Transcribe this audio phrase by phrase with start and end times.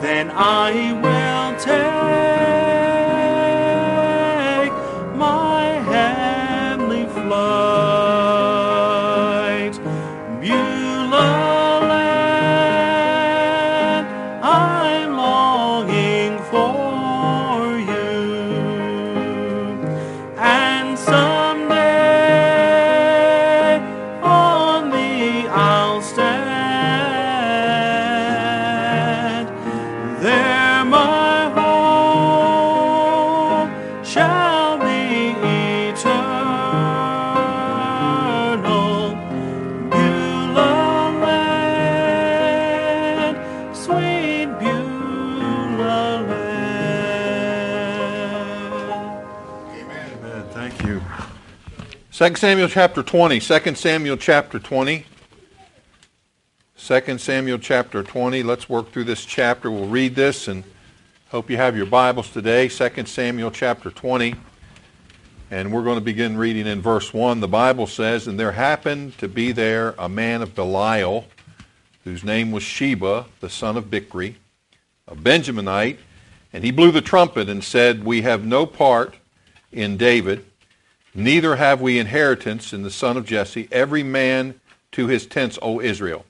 [0.00, 2.37] then I will take
[52.18, 53.38] 2 Samuel chapter 20.
[53.38, 55.06] 2 Samuel chapter 20.
[56.76, 58.42] 2 Samuel chapter 20.
[58.42, 59.70] Let's work through this chapter.
[59.70, 60.64] We'll read this and
[61.28, 62.66] hope you have your Bibles today.
[62.66, 64.34] 2 Samuel chapter 20.
[65.52, 67.38] And we're going to begin reading in verse 1.
[67.38, 71.24] The Bible says, And there happened to be there a man of Belial,
[72.02, 74.34] whose name was Sheba, the son of Bichri,
[75.06, 75.98] a Benjaminite,
[76.52, 79.14] and he blew the trumpet and said, We have no part
[79.70, 80.44] in David,
[81.18, 84.58] neither have we inheritance in the son of Jesse, every man
[84.92, 86.24] to his tents, O Israel.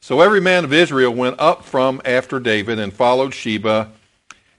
[0.00, 3.90] So every man of Israel went up from after David and followed Sheba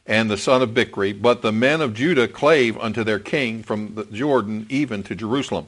[0.08, 3.96] and the son of Bichri, but the men of Judah clave unto their king from
[3.96, 5.68] the Jordan even to Jerusalem.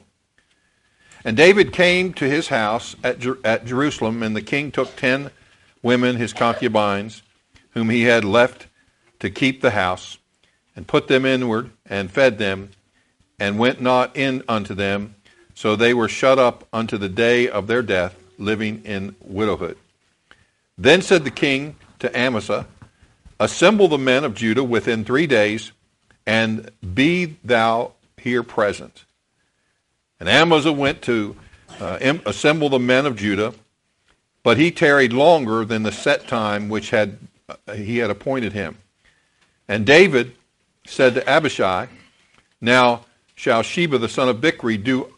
[1.24, 5.30] And David came to his house at, Jer- at Jerusalem, and the king took ten
[5.82, 7.22] women, his concubines,
[7.70, 8.66] whom he had left
[9.20, 10.18] to keep the house,
[10.76, 12.70] and put them inward, and fed them,
[13.38, 15.14] and went not in unto them.
[15.54, 19.76] So they were shut up unto the day of their death, living in widowhood.
[20.76, 22.66] Then said the king to Amasa,
[23.40, 25.72] Assemble the men of Judah within three days,
[26.26, 29.04] and be thou here present.
[30.20, 31.36] And Amasa went to
[31.80, 33.54] uh, em- assemble the men of Judah,
[34.42, 37.18] but he tarried longer than the set time which had
[37.48, 38.78] uh, he had appointed him.
[39.68, 40.34] And David
[40.86, 41.86] said to Abishai,
[42.60, 43.04] Now
[43.38, 45.14] shall Sheba the son of Bichri do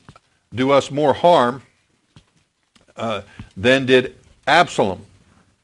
[0.54, 1.62] do us more harm
[2.94, 3.22] uh,
[3.56, 4.14] than did
[4.46, 5.06] Absalom.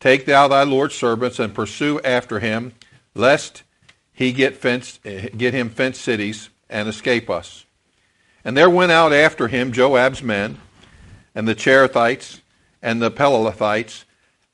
[0.00, 2.72] Take thou thy Lord's servants and pursue after him,
[3.14, 3.62] lest
[4.12, 7.66] he get fenced, get him fenced cities and escape us.
[8.42, 10.58] And there went out after him Joab's men,
[11.34, 12.40] and the Cherethites,
[12.80, 14.04] and the Pelethites,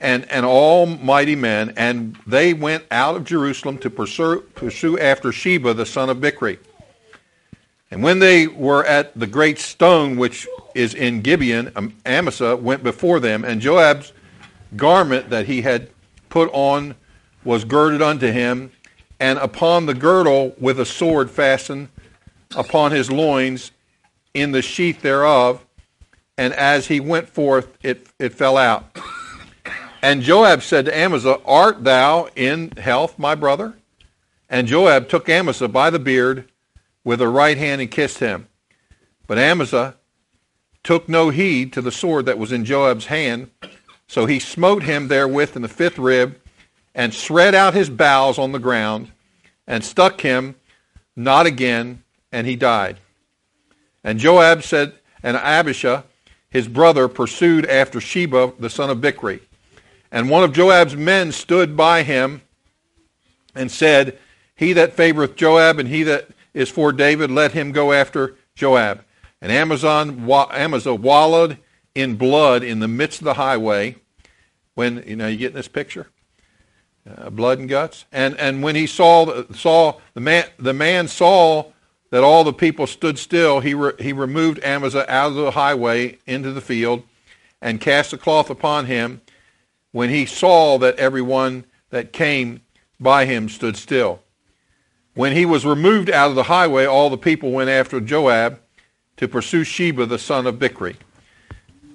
[0.01, 5.31] and, and all mighty men, and they went out of Jerusalem to pursue, pursue after
[5.31, 6.59] Sheba the son of Bichri.
[7.93, 13.21] And when they were at the great stone which is in Gibeon, Amasa went before
[13.21, 14.15] them, and Joab's
[14.75, 15.91] garment that he had
[16.31, 16.95] put on
[17.45, 18.73] was girded unto him,
[19.21, 21.91] and upon the girdle with a sword fastened
[22.57, 23.73] upon his loins
[24.33, 25.63] in the sheath thereof,
[26.39, 28.87] and as he went forth, it, it fell out.
[30.01, 33.75] And Joab said to Amasa, Art thou in health, my brother?
[34.49, 36.49] And Joab took Amasa by the beard
[37.05, 38.49] with the right hand and kissed him.
[39.27, 39.97] But Amasa
[40.83, 43.51] took no heed to the sword that was in Joab's hand,
[44.07, 46.39] so he smote him therewith in the fifth rib,
[46.95, 49.11] and shred out his bowels on the ground,
[49.67, 50.57] and stuck him
[51.17, 52.99] not again, and he died.
[54.05, 56.03] And Joab said, and Abishai,
[56.51, 59.41] his brother, pursued after Sheba, the son of Bichri.
[60.11, 62.43] And one of Joab's men stood by him
[63.55, 64.19] and said,
[64.55, 69.05] He that favoreth Joab and he that is for David, let him go after Joab.
[69.41, 71.59] And Amasa, Amasa wallowed
[71.95, 73.97] in blood in the midst of the highway.
[74.75, 76.09] When you know you getting this picture,
[77.09, 78.07] uh, blood and guts.
[78.11, 81.73] And and when he saw saw the man the man saw
[82.11, 86.19] that all the people stood still, he re, he removed Amasa out of the highway
[86.27, 87.03] into the field,
[87.61, 89.21] and cast a cloth upon him.
[89.91, 92.63] When he saw that everyone that came
[92.99, 94.23] by him stood still.
[95.15, 98.61] When he was removed out of the highway, all the people went after Joab
[99.19, 100.97] to pursue Sheba the son of Bichri.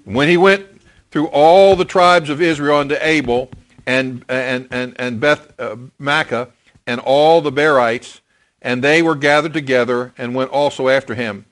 [0.03, 0.65] When he went
[1.11, 3.49] through all the tribes of Israel unto Abel
[3.85, 6.45] and, and, and, and Beth uh,
[6.85, 8.21] and all the Berites,
[8.61, 11.45] and they were gathered together and went also after him.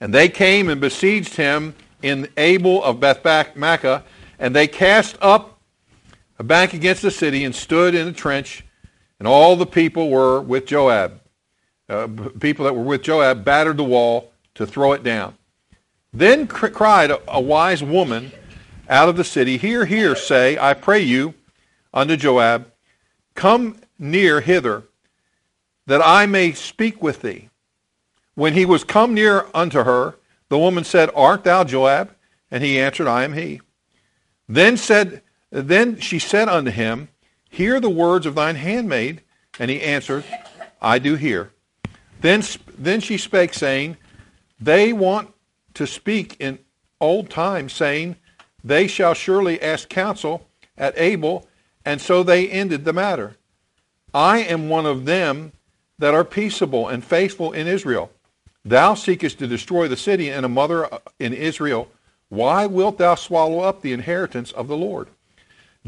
[0.00, 4.02] And they came and besieged him in Abel of Beth Maachah,
[4.38, 5.58] and they cast up
[6.38, 8.64] a bank against the city and stood in a trench,
[9.18, 11.20] and all the people were with Joab.
[11.88, 15.34] Uh, people that were with Joab battered the wall to throw it down.
[16.12, 18.32] Then cr- cried a, a wise woman
[18.88, 21.34] out of the city, Hear, hear, say, I pray you,
[21.92, 22.70] unto Joab,
[23.34, 24.84] Come near hither,
[25.86, 27.48] that I may speak with thee.
[28.34, 30.16] When he was come near unto her,
[30.48, 32.14] the woman said, Art thou Joab?
[32.50, 33.60] And he answered, I am he.
[34.48, 37.08] Then said, then she said unto him,
[37.48, 39.22] Hear the words of thine handmaid.
[39.58, 40.24] And he answered,
[40.80, 41.50] I do hear.
[42.20, 42.42] Then,
[42.76, 43.96] then she spake, saying,
[44.60, 45.32] They want
[45.74, 46.58] to speak in
[47.00, 48.16] old times, saying,
[48.62, 50.46] They shall surely ask counsel
[50.76, 51.48] at Abel,
[51.84, 53.36] and so they ended the matter.
[54.14, 55.52] I am one of them
[55.98, 58.10] that are peaceable and faithful in Israel.
[58.64, 61.88] Thou seekest to destroy the city and a mother in Israel.
[62.28, 65.08] Why wilt thou swallow up the inheritance of the Lord?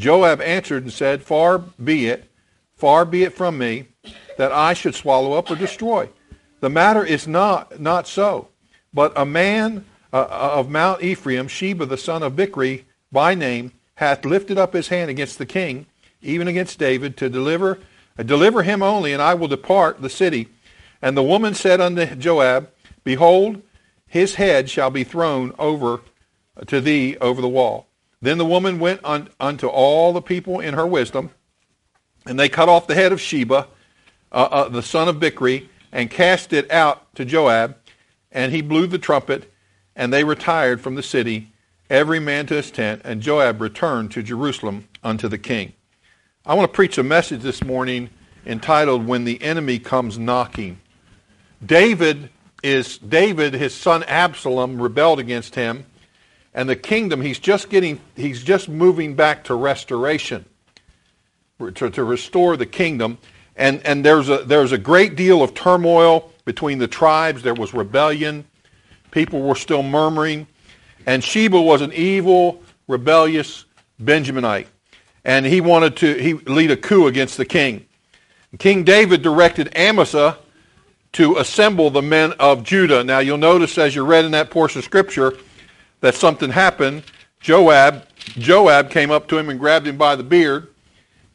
[0.01, 2.25] Joab answered and said, Far be it,
[2.75, 3.89] far be it from me,
[4.39, 6.09] that I should swallow up or destroy.
[6.61, 8.49] The matter is not, not so.
[8.95, 13.73] But a man uh, uh, of Mount Ephraim, Sheba the son of Bichri, by name,
[13.97, 15.85] hath lifted up his hand against the king,
[16.23, 17.79] even against David, to deliver,
[18.19, 20.49] uh, deliver him only, and I will depart the city.
[21.03, 22.71] And the woman said unto Joab,
[23.05, 23.61] Behold,
[24.07, 26.01] his head shall be thrown over
[26.67, 27.87] to thee over the wall.
[28.23, 31.31] Then the woman went un, unto all the people in her wisdom,
[32.27, 33.67] and they cut off the head of Sheba,
[34.33, 37.77] uh, uh, the son of Bichri, and cast it out to Joab,
[38.31, 39.51] and he blew the trumpet,
[39.97, 41.51] and they retired from the city,
[41.89, 45.73] every man to his tent, and Joab returned to Jerusalem unto the king.
[46.45, 48.11] I want to preach a message this morning
[48.47, 50.81] entitled When the Enemy Comes Knocking.
[51.65, 52.31] David
[52.63, 55.85] is David, his son Absalom rebelled against him,
[56.55, 60.45] and the kingdom he's just getting he's just moving back to restoration
[61.59, 63.19] to, to restore the kingdom.
[63.57, 67.43] And and there's a there's a great deal of turmoil between the tribes.
[67.43, 68.47] There was rebellion.
[69.11, 70.47] People were still murmuring.
[71.07, 73.65] And Sheba was an evil rebellious
[74.03, 74.67] Benjaminite.
[75.25, 77.87] And he wanted to he lead a coup against the king.
[78.59, 80.39] King David directed Amasa
[81.13, 83.05] to assemble the men of Judah.
[83.05, 85.35] Now you'll notice as you read in that portion of scripture
[86.01, 87.05] that something happened,
[87.41, 88.07] Joab,
[88.39, 90.69] Joab came up to him and grabbed him by the beard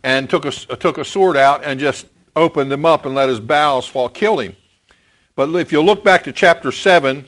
[0.04, 3.30] and took a, uh, took a sword out and just opened him up and let
[3.30, 4.56] his bowels fall, killed him.
[5.36, 7.26] But if you look back to chapter 7,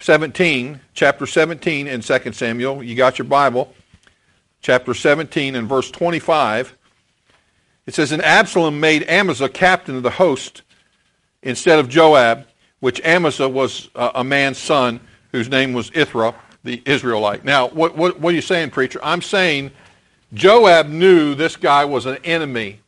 [0.00, 3.72] 17, chapter 17 in 2 Samuel, you got your Bible,
[4.60, 6.76] chapter 17 and verse 25,
[7.86, 10.62] it says, And Absalom made Amasa captain of the host
[11.42, 12.46] instead of Joab,
[12.80, 15.00] which Amasa was uh, a man's son
[15.32, 16.34] whose name was Ithra
[16.64, 17.44] the Israelite.
[17.44, 18.98] Now, what, what, what are you saying, preacher?
[19.02, 19.70] I'm saying
[20.32, 22.80] Joab knew this guy was an enemy.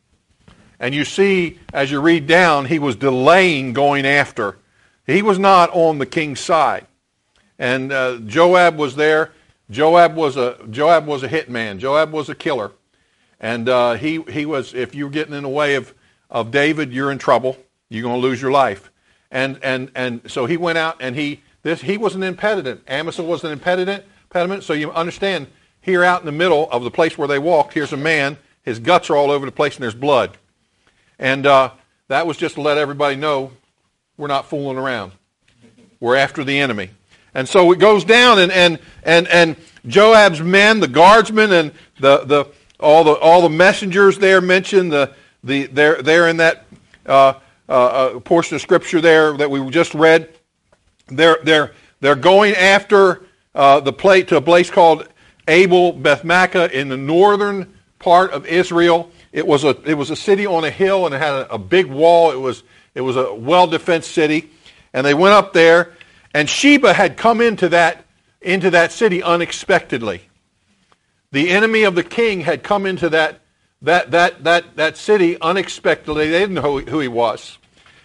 [0.79, 4.57] And you see, as you read down, he was delaying going after.
[5.05, 6.85] He was not on the king's side.
[7.57, 9.31] And uh, Joab was there.
[9.69, 11.79] Joab was a Joab was a hitman.
[11.79, 12.71] Joab was a killer.
[13.39, 15.93] And uh, he, he was, if you're getting in the way of,
[16.29, 17.57] of David, you're in trouble.
[17.89, 18.91] You're going to lose your life.
[19.29, 22.81] And, and, and so he went out and he, this, he was an impediment.
[22.89, 24.63] Amasa was an impediment, impediment.
[24.63, 25.47] So you understand,
[25.81, 28.37] here out in the middle of the place where they walked, here's a man.
[28.63, 30.37] His guts are all over the place and there's blood.
[31.19, 31.71] And uh,
[32.07, 33.51] that was just to let everybody know
[34.15, 35.11] we're not fooling around.
[35.99, 36.91] We're after the enemy.
[37.33, 42.19] And so it goes down, and, and, and, and Joab's men, the guardsmen, and the,
[42.23, 42.45] the,
[42.79, 46.65] all, the, all the messengers there mentioned, the, the, they're, they're in that
[47.05, 47.33] uh,
[47.67, 50.33] uh, uh portion of Scripture there that we just read.
[51.07, 53.23] They're, they're, they're going after
[53.55, 55.07] uh, the place to a place called
[55.47, 59.11] Abel Bethmaachah in the northern part of Israel.
[59.31, 61.57] It was a, it was a city on a hill and it had a, a
[61.57, 62.31] big wall.
[62.31, 64.49] It was, it was a well-defensed city.
[64.93, 65.93] And they went up there,
[66.33, 68.05] and Sheba had come into that,
[68.41, 70.21] into that city unexpectedly.
[71.31, 73.41] The enemy of the king had come into that,
[73.81, 76.29] that, that, that, that city unexpectedly.
[76.29, 77.57] They didn't know who he was.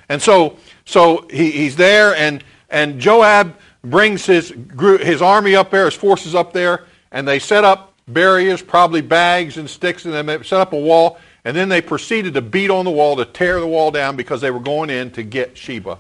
[0.09, 5.85] And so, so he, he's there, and and Joab brings his, his army up there,
[5.85, 10.43] his forces up there, and they set up barriers, probably bags and sticks, and they
[10.43, 13.61] set up a wall, and then they proceeded to beat on the wall, to tear
[13.61, 15.99] the wall down because they were going in to get Sheba.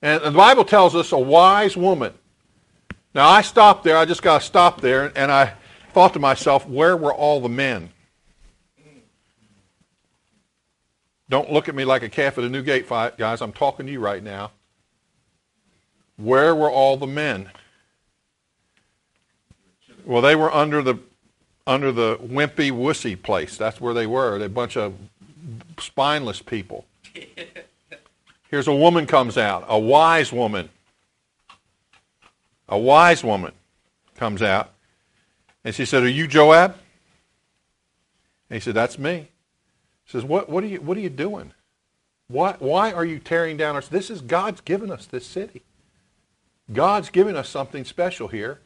[0.00, 2.14] And the Bible tells us a wise woman.
[3.14, 5.54] Now I stopped there, I just got to stop there, and I
[5.92, 7.90] thought to myself, where were all the men?
[11.28, 13.40] Don't look at me like a calf at a new gate fight, guys.
[13.40, 14.52] I'm talking to you right now.
[16.20, 17.50] Where were all the men?
[20.04, 20.98] Well, they were under the
[21.66, 23.56] under the wimpy wussy place.
[23.56, 24.38] That's where they were.
[24.38, 24.94] They're a bunch of
[25.78, 26.84] spineless people.
[28.50, 30.68] Here's a woman comes out, a wise woman.
[32.68, 33.52] A wise woman
[34.16, 34.72] comes out.
[35.64, 36.76] And she said, Are you Joab?
[38.48, 39.28] And he said, That's me.
[40.06, 41.52] says, what, what, are, you, what are you doing?
[42.28, 43.82] Why, why are you tearing down our...
[43.82, 45.62] This is God's given us this city.
[46.72, 48.60] God's given us something special here.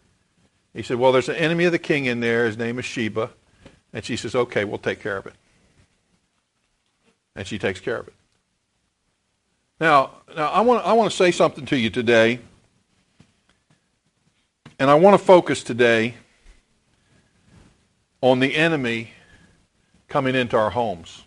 [0.74, 2.46] He said, well, there's an enemy of the king in there.
[2.46, 3.30] His name is Sheba.
[3.92, 5.34] And she says, okay, we'll take care of it.
[7.36, 8.14] And she takes care of it.
[9.80, 12.40] Now, now I want, I want to say something to you today.
[14.78, 16.14] And I want to focus today
[18.20, 19.12] on the enemy
[20.08, 21.22] coming into our homes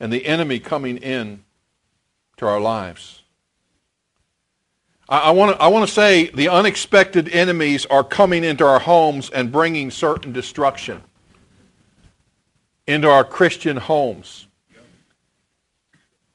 [0.00, 1.44] and the enemy coming in
[2.36, 3.23] to our lives.
[5.08, 9.28] I, want to I want to say the unexpected enemies are coming into our homes
[9.30, 11.02] and bringing certain destruction
[12.86, 14.46] into our Christian homes.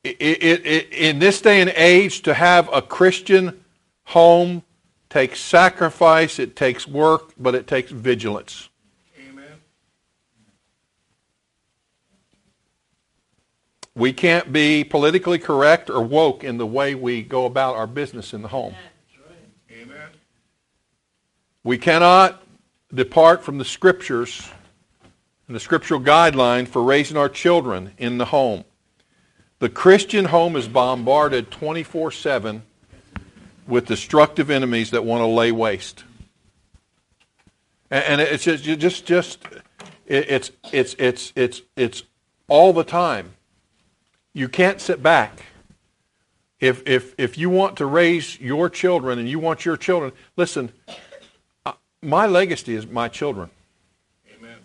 [0.04, 3.64] It, it, it, in this day and age, to have a Christian
[4.06, 4.64] home
[5.10, 8.70] takes sacrifice, it takes work, but it takes vigilance.
[14.00, 18.34] We can't be politically correct or woke in the way we go about our business
[18.34, 18.74] in the home.
[19.70, 20.08] Amen.
[21.66, 22.42] We cannot
[22.94, 24.50] depart from the scriptures
[25.48, 28.64] and the scriptural guideline for raising our children in the home.
[29.60, 32.62] The Christian home is bombarded 24 7
[33.68, 36.06] with destructive enemies that want to lay waste.
[37.92, 39.46] And, it's just, just, just
[40.06, 42.04] it's, it's, it's, it's, it's
[42.48, 43.34] all the time.
[44.34, 45.46] You can't sit back.
[46.60, 50.72] If, if, if you want to raise your children and you want your children, listen,
[51.66, 53.50] uh, my legacy is my children.
[54.38, 54.58] Amen.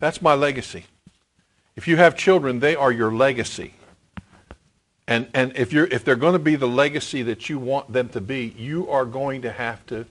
[0.00, 0.86] That's my legacy.
[1.76, 3.74] If you have children, they are your legacy.
[5.06, 8.08] And, and if, you're, if they're going to be the legacy that you want them
[8.10, 10.04] to be, you are going to have to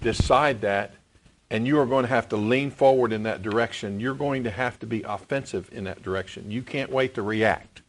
[0.00, 0.94] decide that,
[1.50, 4.00] and you are going to have to lean forward in that direction.
[4.00, 6.50] You're going to have to be offensive in that direction.
[6.50, 7.82] You can't wait to react.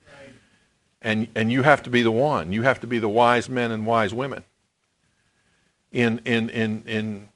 [1.01, 2.51] And, and you have to be the one.
[2.51, 4.43] You have to be the wise men and wise women.
[5.91, 7.29] In, in, in, in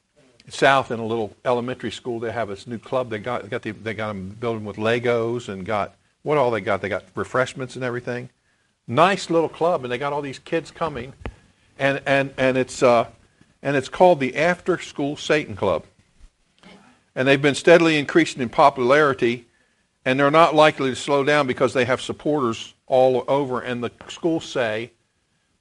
[0.50, 3.10] South, in a little elementary school, they have this new club.
[3.10, 6.52] They got, they got, the, they got them building with Legos and got, what all
[6.52, 6.82] they got?
[6.82, 8.30] They got refreshments and everything
[8.88, 11.14] nice little club, and they got all these kids coming,
[11.80, 13.08] and and and it's uh,
[13.62, 15.86] and it's called the After School Satan Club,
[17.16, 19.48] and they've been steadily increasing in popularity,
[20.06, 23.92] and they're not likely to slow down because they have supporters all over, and the
[24.10, 24.92] schools say,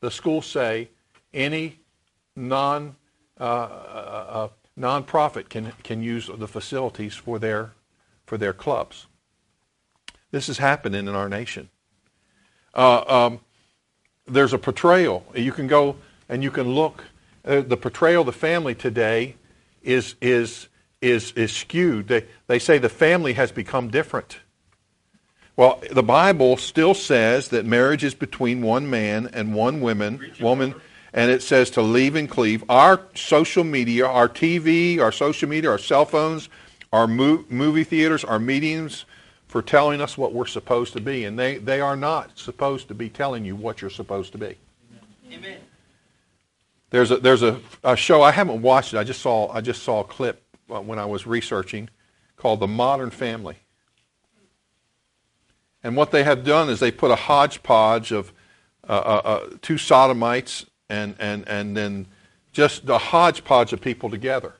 [0.00, 0.88] the schools say,
[1.32, 1.78] any
[2.34, 2.96] non
[3.40, 7.72] uh, uh, uh nonprofit can can use the facilities for their
[8.26, 9.06] for their clubs.
[10.30, 11.68] This is happening in our nation.
[12.74, 13.40] Uh, um,
[14.26, 15.24] there's a portrayal.
[15.34, 15.96] You can go
[16.28, 17.04] and you can look.
[17.44, 19.36] Uh, the portrayal of the family today
[19.82, 20.68] is, is,
[21.02, 22.08] is, is skewed.
[22.08, 24.38] They, they say the family has become different.
[25.56, 30.74] Well, the Bible still says that marriage is between one man and one woman, woman,
[31.12, 32.64] and it says to leave and cleave.
[32.70, 36.48] Our social media, our TV, our social media, our cell phones,
[36.90, 39.04] our movie theaters, our meetings,
[39.46, 41.26] for telling us what we're supposed to be.
[41.26, 44.56] And they, they are not supposed to be telling you what you're supposed to be.
[45.30, 45.58] Amen.
[46.88, 49.82] There's a, there's a, a show, I haven't watched it, I just saw, I just
[49.82, 51.90] saw a clip when I was researching
[52.36, 53.56] called The Modern Family.
[55.82, 58.32] And what they have done is they put a hodgepodge of
[58.88, 62.06] uh, uh, uh, two sodomites and, and, and then
[62.52, 64.54] just a hodgepodge of people together.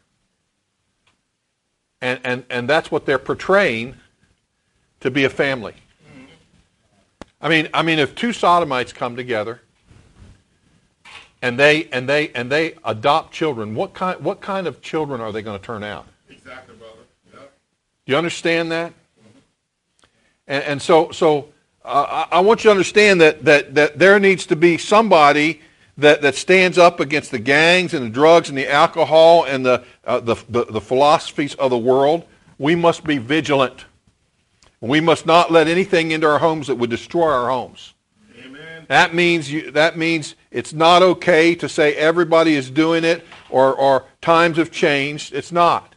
[2.00, 3.97] And, and, and that's what they're portraying
[5.00, 5.75] to be a family.
[7.40, 9.61] I mean, I mean, if two sodomites come together
[11.42, 15.32] and they and they and they adopt children, what kind what kind of children are
[15.32, 16.06] they going to turn out?
[16.30, 16.94] Exactly, brother.
[17.32, 17.52] Yep.
[18.06, 18.92] Do you understand that?
[20.46, 21.49] And, and so so
[21.84, 25.61] uh, I want you to understand that that that there needs to be somebody
[25.99, 29.84] that, that stands up against the gangs and the drugs and the alcohol and the,
[30.04, 32.25] uh, the, the, the philosophies of the world.
[32.58, 33.84] We must be vigilant.
[34.80, 37.94] We must not let anything into our homes that would destroy our homes.
[38.44, 38.87] Amen.
[38.88, 43.75] That means you, that means it's not okay to say everybody is doing it or,
[43.75, 45.35] or times have changed.
[45.35, 45.94] It's not.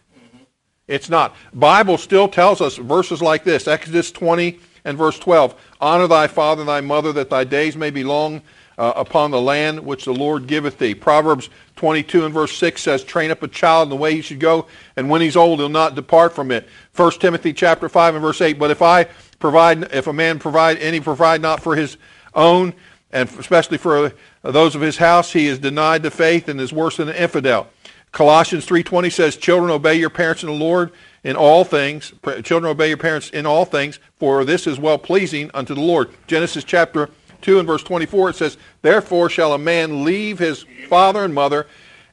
[0.87, 1.35] It's not.
[1.53, 6.61] Bible still tells us verses like this, Exodus 20 and verse 12, honor thy father
[6.61, 8.41] and thy mother that thy days may be long
[8.77, 10.93] uh, upon the land which the Lord giveth thee.
[10.93, 14.39] Proverbs 22 and verse 6 says, train up a child in the way he should
[14.39, 16.67] go, and when he's old, he'll not depart from it.
[16.95, 19.05] 1 Timothy chapter 5 and verse 8, but if I
[19.39, 21.97] provide, if a man provide, any provide not for his
[22.33, 22.73] own,
[23.15, 24.11] and especially for
[24.43, 27.15] uh, those of his house, he is denied the faith and is worse than an
[27.15, 27.67] infidel.
[28.11, 30.91] Colossians 3.20 says, children, obey your parents in the Lord,
[31.23, 32.13] in all things.
[32.43, 36.09] Children, obey your parents in all things, for this is well pleasing unto the Lord.
[36.27, 37.09] Genesis chapter
[37.41, 41.67] 2 and verse 24, it says, Therefore shall a man leave his father and mother,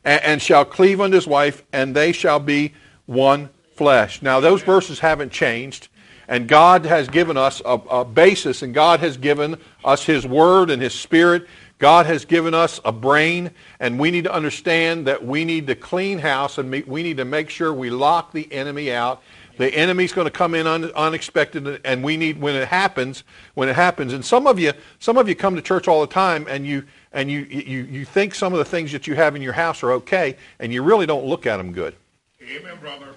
[0.05, 2.75] and, and shall cleave unto his wife, and they shall be
[3.07, 4.23] one flesh.
[4.23, 5.89] Now, those verses haven't changed.
[6.29, 10.71] And God has given us a, a, basis, and God has given us His Word
[10.71, 11.47] and His Spirit.
[11.79, 13.50] God has given us a brain,
[13.81, 17.25] and we need to understand that we need to clean house, and we need to
[17.25, 19.21] make sure we lock the enemy out.
[19.59, 23.25] The enemy's going to come in un, unexpected, and we need when it happens.
[23.55, 26.07] When it happens, and some of you, some of you come to church all the
[26.07, 29.35] time, and you and you you you think some of the things that you have
[29.35, 31.97] in your house are okay, and you really don't look at them good.
[32.41, 33.09] Amen, brother.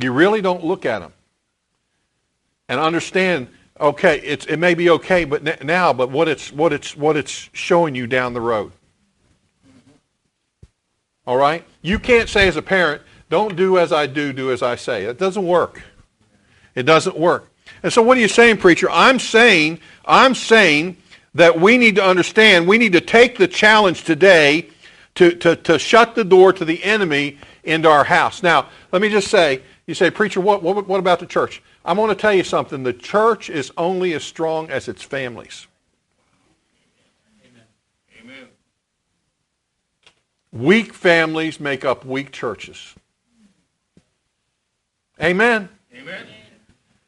[0.00, 1.12] You really don't look at them
[2.68, 3.48] and understand
[3.80, 7.50] okay it's, it may be okay but now but what it's what it's what it's
[7.52, 8.72] showing you down the road.
[11.26, 11.64] All right?
[11.80, 15.04] You can't say as a parent don't do as i do do as i say.
[15.04, 15.82] It doesn't work.
[16.74, 17.50] It doesn't work.
[17.82, 18.88] And so what are you saying preacher?
[18.90, 20.96] I'm saying i'm saying
[21.34, 24.68] that we need to understand we need to take the challenge today
[25.16, 28.42] to, to, to shut the door to the enemy into our house.
[28.42, 31.96] Now let me just say you say preacher what, what, what about the church I'm
[31.96, 32.82] going to tell you something.
[32.82, 35.66] The church is only as strong as its families.
[37.44, 37.62] Amen.
[38.22, 38.48] Amen.
[40.52, 42.94] Weak families make up weak churches.
[45.22, 45.68] Amen.
[45.94, 46.26] Amen.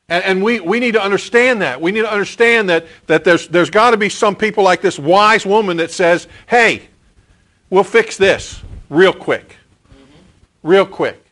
[0.09, 1.80] And, and, we, we need to understand that.
[1.80, 4.99] We need to understand that, that there's, there's got to be some people like this
[4.99, 6.83] wise woman that says, hey,
[7.71, 9.49] we'll fix this real quick.
[9.49, 10.68] Mm-hmm.
[10.68, 11.25] Real quick.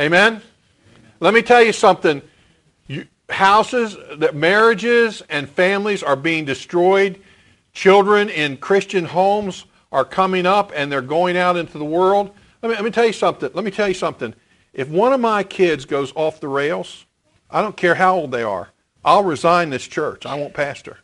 [0.00, 0.40] Amen?
[1.20, 2.22] Let me tell you something
[3.28, 7.20] houses, that marriages and families are being destroyed.
[7.72, 12.30] Children in Christian homes are coming up and they're going out into the world.
[12.62, 13.50] Let me, let me tell you something.
[13.54, 14.34] Let me tell you something.
[14.72, 17.06] If one of my kids goes off the rails,
[17.50, 18.70] I don't care how old they are,
[19.04, 20.26] I'll resign this church.
[20.26, 20.98] I won't pastor.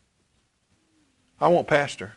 [1.40, 2.14] I won't pastor.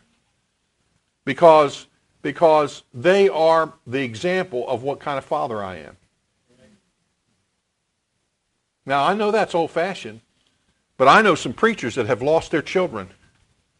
[1.24, 1.86] Because,
[2.22, 5.97] because they are the example of what kind of father I am.
[8.88, 10.22] Now, I know that's old fashioned,
[10.96, 13.10] but I know some preachers that have lost their children.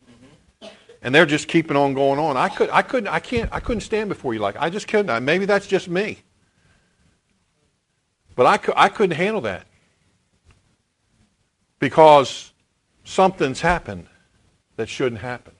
[0.05, 0.67] Mm-hmm.
[1.01, 2.37] And they're just keeping on going on.
[2.37, 5.25] I could I couldn't I can't I couldn't stand before you like I just couldn't.
[5.25, 6.19] Maybe that's just me.
[8.37, 9.67] But I, could, I couldn't handle that.
[11.81, 12.53] Because
[13.03, 14.07] something's happened
[14.77, 15.55] that shouldn't happen.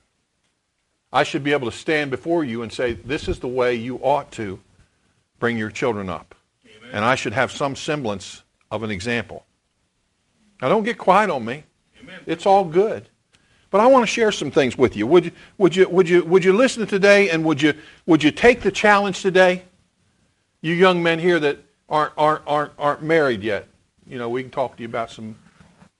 [1.11, 3.97] I should be able to stand before you and say, this is the way you
[3.97, 4.61] ought to
[5.41, 6.35] bring your children up.
[6.67, 6.91] Amen.
[6.93, 9.45] And I should have some semblance of an example.
[10.61, 11.65] Now, don't get quiet on me.
[12.01, 12.21] Amen.
[12.27, 13.09] It's all good.
[13.71, 15.07] But I want to share some things with you.
[15.07, 17.75] Would you, would you, would you, would you listen today and would you,
[18.07, 19.65] would you take the challenge today?
[20.63, 23.69] You young men here that aren't, aren't, aren't, aren't married yet.
[24.07, 25.37] You know, we can talk to you about some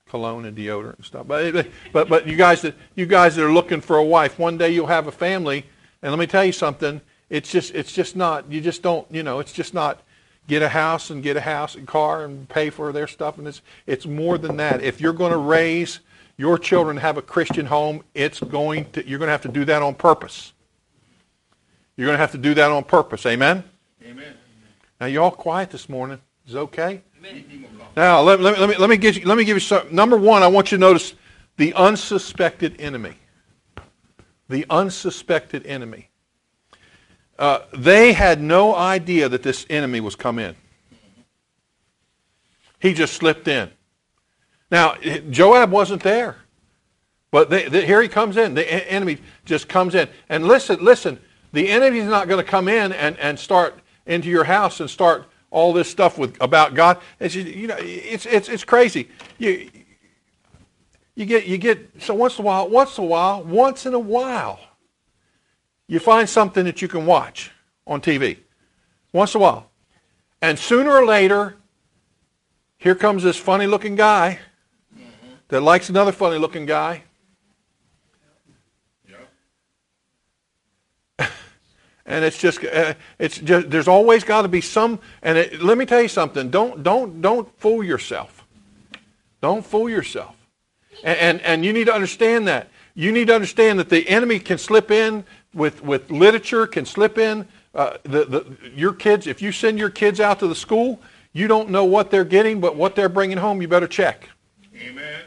[0.07, 1.27] cologne and deodorant and stuff.
[1.27, 4.57] But, but, but you, guys that, you guys that are looking for a wife, one
[4.57, 5.63] day you'll have a family.
[6.01, 7.01] And let me tell you something.
[7.29, 10.01] It's just, it's just not, you just don't, you know, it's just not,
[10.49, 13.37] get a house and get a house and car and pay for their stuff.
[13.37, 14.83] And it's, it's more than that.
[14.83, 16.01] If you're going to raise
[16.35, 19.63] your children have a Christian home, it's going to, you're going to have to do
[19.65, 20.53] that on purpose.
[21.95, 23.25] You're going to have to do that on purpose.
[23.25, 23.63] Amen?
[24.03, 24.33] Amen.
[24.99, 26.19] Now, you all quiet this morning.
[26.47, 27.01] Is okay?
[27.17, 27.45] Amen.
[27.95, 29.93] Now, let, let, me, let, me, let, me give you, let me give you some.
[29.93, 31.13] Number one, I want you to notice
[31.57, 33.15] the unsuspected enemy.
[34.47, 36.08] The unsuspected enemy.
[37.39, 40.55] Uh, they had no idea that this enemy was come in.
[42.79, 43.71] He just slipped in.
[44.69, 44.95] Now,
[45.29, 46.35] Joab wasn't there.
[47.31, 48.55] But they, they, here he comes in.
[48.55, 50.09] The enemy just comes in.
[50.27, 51.17] And listen, listen,
[51.53, 55.25] the enemy's not going to come in and, and start into your house and start
[55.49, 56.97] all this stuff with about God.
[57.21, 59.09] It's, you know, it's, it's, it's crazy.
[59.37, 59.69] You,
[61.15, 63.93] you get, you get, so once in a while, once in a while, once in
[63.93, 64.59] a while,
[65.89, 67.51] you find something that you can watch
[67.85, 68.37] on TV
[69.11, 69.69] once in a while.
[70.41, 71.57] And sooner or later,
[72.77, 74.39] here comes this funny looking guy
[75.49, 77.03] that likes another funny looking guy.
[82.05, 85.77] and it's just uh, it's just there's always got to be some and it, let
[85.77, 88.45] me tell you something don't don't don't fool yourself
[89.41, 90.35] don't fool yourself
[91.03, 94.39] and, and and you need to understand that you need to understand that the enemy
[94.39, 97.47] can slip in with, with literature can slip in.
[97.73, 100.99] Uh, the, the, your kids, if you send your kids out to the school,
[101.33, 104.29] you don't know what they're getting, but what they're bringing home, you better check.
[104.75, 105.21] Amen.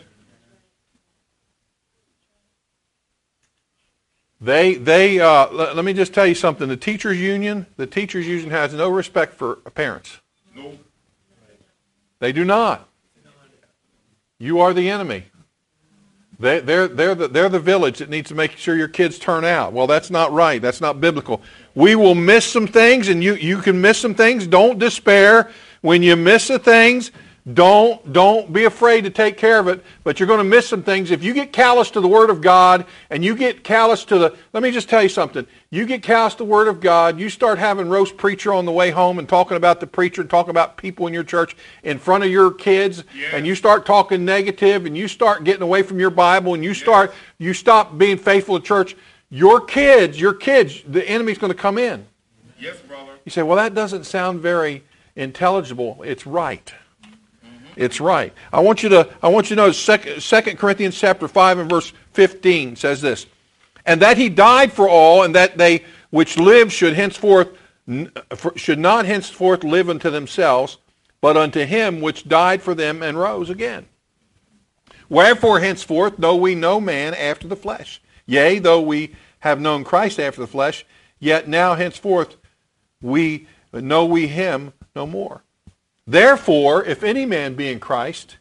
[4.41, 6.69] They, they, uh, let, let, me just tell you something.
[6.69, 10.19] The teachers union, the teachers union has no respect for parents.
[10.57, 10.79] No.
[12.19, 12.89] They do not.
[14.41, 15.27] You are the enemy.
[16.43, 19.45] They, they're, they're, the, they're the village that needs to make sure your kids turn
[19.45, 19.73] out.
[19.73, 20.61] Well, that's not right.
[20.61, 21.41] That's not biblical.
[21.77, 24.49] We will miss some things, and you, you can miss some things.
[24.49, 25.53] Don't despair.
[25.83, 27.13] When you miss the things,
[27.53, 30.85] don't, don't be afraid to take care of it, but you're going to miss some
[30.85, 31.11] things.
[31.11, 34.37] If you get callous to the Word of God and you get callous to the,
[34.53, 35.45] let me just tell you something.
[35.69, 38.71] You get callous to the Word of God, you start having roast preacher on the
[38.71, 41.99] way home and talking about the preacher and talking about people in your church in
[41.99, 43.35] front of your kids, Yeah.
[43.37, 46.75] and you start talking negative and you start getting away from your Bible and you
[46.75, 48.95] start, you stop being faithful to church,
[49.31, 52.07] your kids, your kids, the enemy's going to come in.
[52.61, 53.11] Yes, brother.
[53.25, 54.85] You say, well, that doesn't sound very
[55.17, 56.03] intelligible.
[56.05, 56.73] It's right.
[57.77, 58.33] It's right.
[58.53, 61.93] I want you to, I want you to know 2 Corinthians chapter 5 and verse
[62.13, 63.27] 15 says this.
[63.85, 67.49] And that he died for all, and that they which live should henceforth
[68.55, 70.79] should not henceforth live unto themselves,
[71.21, 73.87] but unto him which died for them and rose again.
[75.09, 78.01] Wherefore henceforth know we no man after the flesh.
[78.25, 80.87] Yea, though we have known Christ after the flesh,
[81.19, 82.37] yet now henceforth
[83.01, 85.43] we know we him no more.
[86.13, 88.37] Therefore, if any man be in Christ,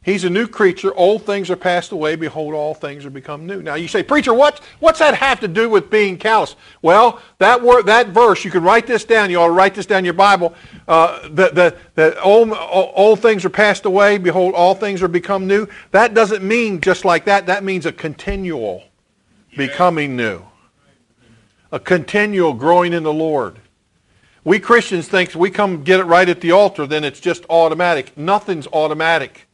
[0.00, 0.94] he's a new creature.
[0.94, 2.14] Old things are passed away.
[2.14, 3.60] Behold, all things are become new.
[3.60, 6.54] Now you say, preacher, what, what's that have to do with being callous?
[6.82, 9.28] Well, that word, that verse, you can write this down.
[9.30, 10.54] You ought to write this down in your Bible.
[10.86, 14.18] Uh, that that that old, old things are passed away.
[14.18, 15.66] Behold, all things are become new.
[15.90, 17.46] That doesn't mean just like that.
[17.46, 18.84] That means a continual
[19.56, 20.44] becoming new.
[21.72, 23.58] A continual growing in the Lord.
[24.46, 28.16] We Christians think we come get it right at the altar, then it's just automatic.
[28.16, 29.48] Nothing's automatic.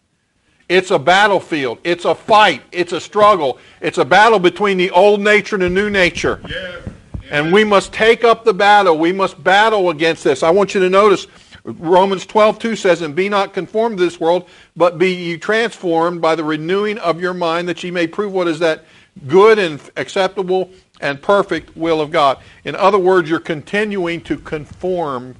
[0.69, 1.79] It's a battlefield.
[1.83, 2.61] It's a fight.
[2.73, 3.57] It's a struggle.
[3.81, 6.43] It's a battle between the old nature and the new nature.
[6.47, 6.87] Yes.
[7.31, 8.99] And we must take up the battle.
[8.99, 10.43] We must battle against this.
[10.43, 11.27] I want you to notice
[11.65, 16.21] Romans 12, 2 says, And be not conformed to this world, but be ye transformed
[16.21, 18.85] by the renewing of your mind, that ye may prove what is that
[19.27, 20.71] good and acceptable
[21.03, 22.38] and perfect will of God.
[22.65, 25.37] In other words, you're continuing to conform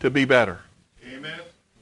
[0.00, 0.58] to be better,
[1.06, 1.40] Amen.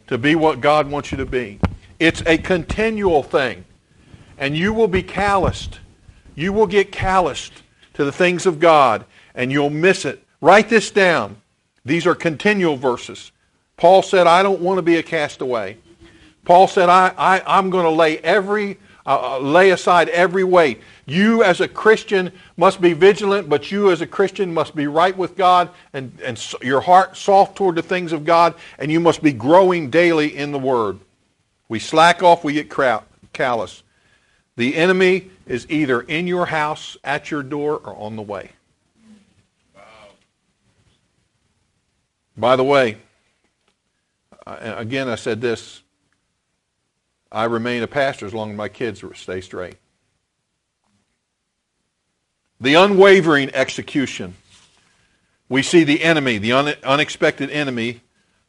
[0.08, 1.58] to be what God wants you to be.
[1.98, 3.64] It's a continual thing.
[4.36, 5.80] And you will be calloused.
[6.34, 7.52] You will get calloused
[7.94, 10.24] to the things of God, and you'll miss it.
[10.40, 11.36] Write this down.
[11.84, 13.32] These are continual verses.
[13.76, 15.76] Paul said, I don't want to be a castaway.
[16.44, 18.78] Paul said, I, I, I'm going to lay every,
[19.10, 20.80] uh, uh, lay aside every weight.
[21.04, 25.16] You as a Christian must be vigilant, but you as a Christian must be right
[25.16, 29.00] with God and, and s- your heart soft toward the things of God, and you
[29.00, 31.00] must be growing daily in the Word.
[31.68, 32.72] We slack off, we get
[33.32, 33.82] callous.
[34.54, 38.52] The enemy is either in your house, at your door, or on the way.
[39.74, 39.82] Wow.
[42.36, 42.98] By the way,
[44.46, 45.82] uh, again, I said this.
[47.32, 49.76] I remain a pastor as long as my kids stay straight.
[52.60, 54.34] The unwavering execution.
[55.48, 58.02] We see the enemy, the un- unexpected enemy.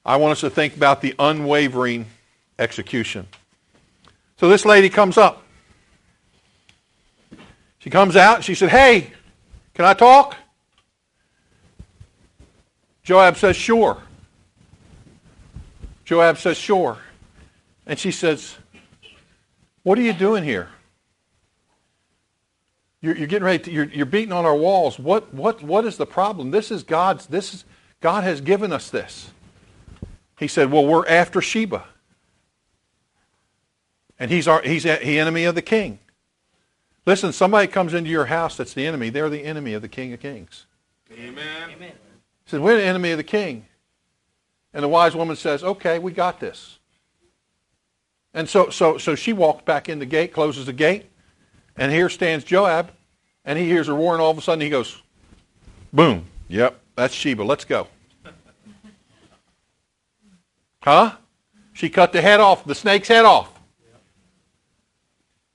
[0.06, 2.08] I want us to think about the unwavering
[2.58, 3.28] execution.
[4.38, 5.44] So this lady comes up.
[7.80, 9.12] She comes out she said, Hey,
[9.74, 10.36] can I talk?
[13.04, 14.02] Joab says, Sure.
[16.06, 16.98] Joab says, Sure.
[17.86, 18.56] And she says,
[19.84, 20.70] What are you doing here?
[23.02, 25.00] You're, you're getting ready to, you're, you're beating on our walls.
[25.00, 26.52] What, what, what is the problem?
[26.52, 27.66] This is God's, this is,
[28.00, 29.32] God has given us this.
[30.38, 31.86] He said, Well, we're after Sheba.
[34.20, 35.98] And he's, our, he's a, the enemy of the king.
[37.08, 39.10] Listen, somebody comes into your house that's the enemy.
[39.10, 40.68] They're the enemy of the King of Kings.
[41.12, 41.70] Amen.
[41.80, 41.92] He
[42.46, 43.66] said, We're the enemy of the king.
[44.74, 46.78] And the wise woman says, Okay, we got this.
[48.34, 51.06] And so, so, so she walks back in the gate, closes the gate,
[51.78, 52.92] and here stands Joab,
[53.44, 55.02] and he hears her roar, and all of a sudden he goes,
[55.92, 56.26] Boom.
[56.48, 57.44] Yep, that's Sheba.
[57.44, 57.88] Let's go.
[60.84, 61.16] Huh?
[61.74, 63.62] She cut the head off, the snake's head off.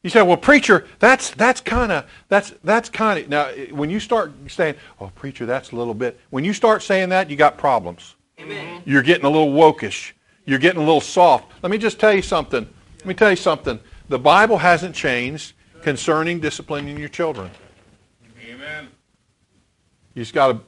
[0.03, 3.51] You say, well, preacher, that's that's kind of that's that's kind of now.
[3.73, 7.29] When you start saying, "Oh, preacher, that's a little bit," when you start saying that,
[7.29, 8.15] you got problems.
[8.85, 10.12] You're getting a little wokish.
[10.47, 11.53] You're getting a little soft.
[11.63, 12.67] Let me just tell you something.
[12.99, 13.79] Let me tell you something.
[14.09, 17.51] The Bible hasn't changed concerning disciplining your children.
[18.49, 18.89] Amen.
[20.15, 20.61] You just got to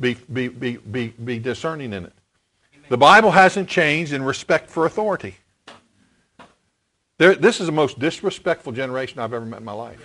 [0.00, 2.12] be, be, be, be, be discerning in it.
[2.88, 5.36] The Bible hasn't changed in respect for authority.
[7.18, 10.00] There, this is the most disrespectful generation I've ever met in my life.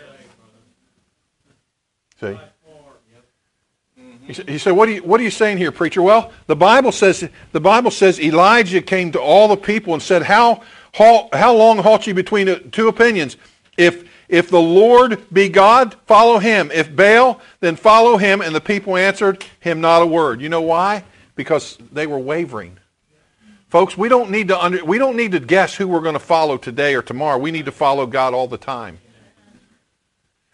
[2.19, 2.37] See?
[4.27, 6.01] He said, what, are you, what are you saying here, preacher?
[6.01, 10.23] Well, the Bible says, the Bible says Elijah came to all the people and said,
[10.23, 10.61] how
[10.93, 13.35] halt, how long halt ye between two opinions?
[13.77, 16.71] If if the Lord be God, follow him.
[16.73, 18.39] If Baal, then follow him.
[18.41, 20.39] And the people answered him not a word.
[20.39, 21.03] You know why?
[21.35, 22.77] Because they were wavering.
[23.67, 26.19] Folks, we don't need to under, we don't need to guess who we're going to
[26.19, 27.37] follow today or tomorrow.
[27.37, 28.99] We need to follow God all the time.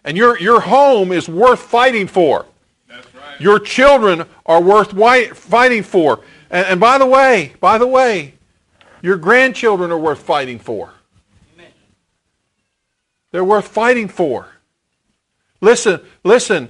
[0.04, 2.48] And your your home is worth fighting for.
[3.40, 4.92] Your children are worth
[5.38, 6.22] fighting for.
[6.50, 8.36] And, and by the way, by the way,
[9.02, 10.92] your grandchildren are worth fighting for.
[13.32, 14.48] They're worth fighting for.
[15.62, 16.70] Listen, listen.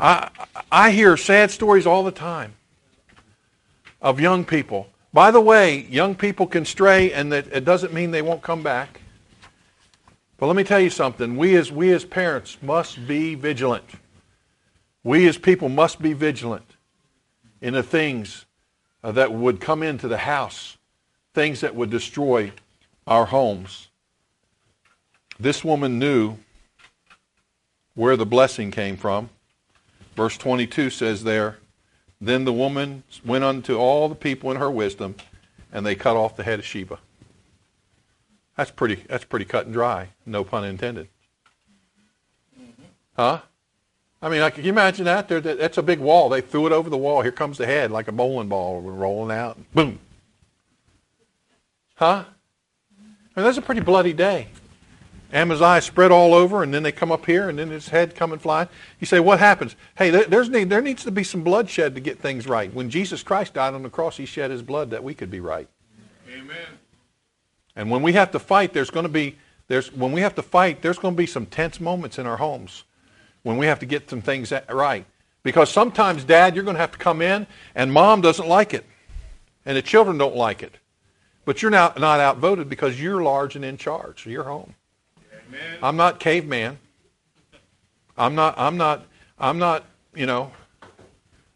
[0.00, 0.30] I,
[0.70, 2.54] I hear sad stories all the time
[4.00, 4.88] of young people.
[5.12, 8.62] By the way, young people can stray, and that it doesn't mean they won't come
[8.62, 9.02] back.
[10.38, 11.36] But let me tell you something.
[11.36, 13.84] We as, we as parents must be vigilant.
[15.04, 16.76] We as people must be vigilant
[17.60, 18.46] in the things
[19.02, 20.76] uh, that would come into the house,
[21.34, 22.52] things that would destroy
[23.06, 23.88] our homes.
[25.40, 26.36] This woman knew
[27.94, 29.30] where the blessing came from.
[30.14, 31.58] Verse 22 says there,
[32.20, 35.16] Then the woman went unto all the people in her wisdom,
[35.72, 36.98] and they cut off the head of Sheba.
[38.56, 41.08] That's pretty, that's pretty cut and dry, no pun intended.
[43.16, 43.40] Huh?
[44.22, 45.28] I mean, like, can you imagine that?
[45.28, 46.28] There, that- that's a big wall.
[46.28, 47.22] They threw it over the wall.
[47.22, 49.58] Here comes the head, like a bowling ball rolling out.
[49.74, 49.98] Boom.
[51.96, 52.24] Huh?
[53.34, 54.48] I mean, that's a pretty bloody day.
[55.32, 58.38] Amaziah spread all over, and then they come up here, and then his head coming
[58.38, 58.68] flying.
[59.00, 59.74] You say, what happens?
[59.96, 62.72] Hey, there, there's need, there needs to be some bloodshed to get things right.
[62.72, 65.40] When Jesus Christ died on the cross, he shed his blood that we could be
[65.40, 65.68] right.
[66.30, 66.78] Amen.
[67.74, 70.42] And when we have to fight, there's going to be there's when we have to
[70.42, 72.84] fight, there's going to be some tense moments in our homes
[73.42, 75.04] when we have to get some things right.
[75.42, 78.84] Because sometimes, Dad, you're going to have to come in, and Mom doesn't like it,
[79.66, 80.76] and the children don't like it,
[81.44, 84.74] but you're not not outvoted because you're large and in charge You're home.
[85.48, 85.78] Amen.
[85.82, 86.78] I'm not caveman.
[88.16, 88.54] I'm not.
[88.56, 89.06] I'm not.
[89.38, 89.84] I'm not.
[90.14, 90.52] You know.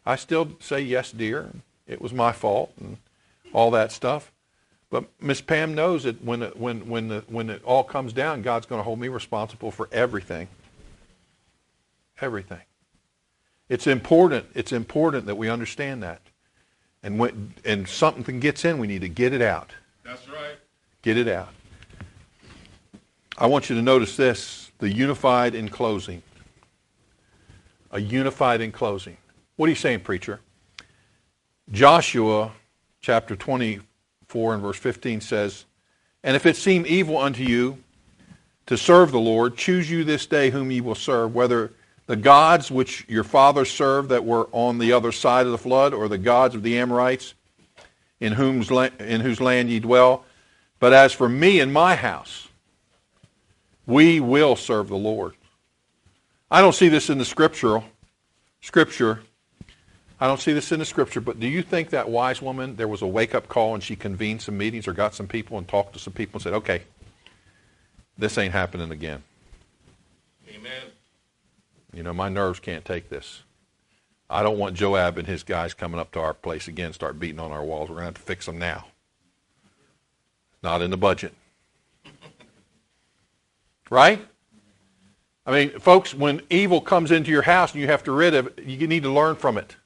[0.05, 1.51] I still say yes, dear.
[1.85, 2.97] It was my fault and
[3.53, 4.31] all that stuff.
[4.89, 8.41] But Miss Pam knows that when it, when when the, when it all comes down,
[8.41, 10.47] God's going to hold me responsible for everything.
[12.19, 12.61] Everything.
[13.69, 14.45] It's important.
[14.53, 16.21] It's important that we understand that.
[17.03, 19.71] And when and something gets in, we need to get it out.
[20.03, 20.57] That's right.
[21.01, 21.49] Get it out.
[23.37, 26.23] I want you to notice this the unified in closing.
[27.91, 29.17] A unified in closing.
[29.55, 30.39] What are you saying, preacher?
[31.71, 32.51] Joshua
[33.01, 35.65] chapter 24 and verse 15 says,
[36.23, 37.77] And if it seem evil unto you
[38.65, 41.73] to serve the Lord, choose you this day whom ye will serve, whether
[42.07, 45.93] the gods which your fathers served that were on the other side of the flood,
[45.93, 47.33] or the gods of the Amorites
[48.19, 50.25] in whose, la- in whose land ye dwell.
[50.79, 52.47] But as for me and my house,
[53.85, 55.33] we will serve the Lord.
[56.49, 57.83] I don't see this in the scriptural
[58.61, 59.21] scripture.
[60.19, 62.87] I don't see this in the scripture, but do you think that wise woman, there
[62.87, 65.93] was a wake-up call and she convened some meetings or got some people and talked
[65.93, 66.81] to some people and said, okay,
[68.17, 69.21] this ain't happening again.
[70.49, 70.91] Amen.
[71.93, 73.43] You know, my nerves can't take this.
[74.29, 77.39] I don't want Joab and his guys coming up to our place again, start beating
[77.39, 77.89] on our walls.
[77.89, 78.87] We're going to have to fix them now.
[80.61, 81.33] Not in the budget.
[83.89, 84.25] Right?
[85.45, 88.47] I mean, folks, when evil comes into your house and you have to rid of
[88.47, 89.77] it, you need to learn from it.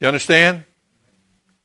[0.00, 0.64] You understand?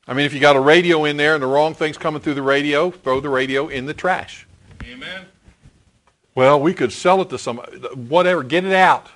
[0.06, 2.34] I mean, if you got a radio in there and the wrong thing's coming through
[2.34, 4.46] the radio, throw the radio in the trash.
[4.84, 5.26] Amen.
[6.38, 7.78] Well, we could sell it to somebody.
[7.96, 8.44] Whatever.
[8.44, 9.08] Get it out.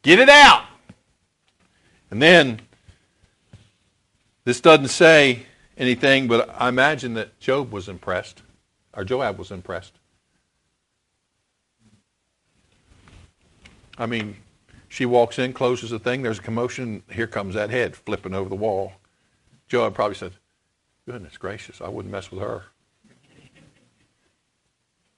[0.00, 0.64] Get it out.
[2.10, 2.62] And then,
[4.44, 5.44] this doesn't say
[5.76, 8.40] anything, but I imagine that Job was impressed,
[8.94, 9.92] or Joab was impressed.
[13.98, 14.36] I mean,
[14.88, 18.48] she walks in, closes the thing, there's a commotion, here comes that head flipping over
[18.48, 18.94] the wall.
[19.68, 20.32] Joab probably said,
[21.04, 22.62] Goodness gracious, I wouldn't mess with her.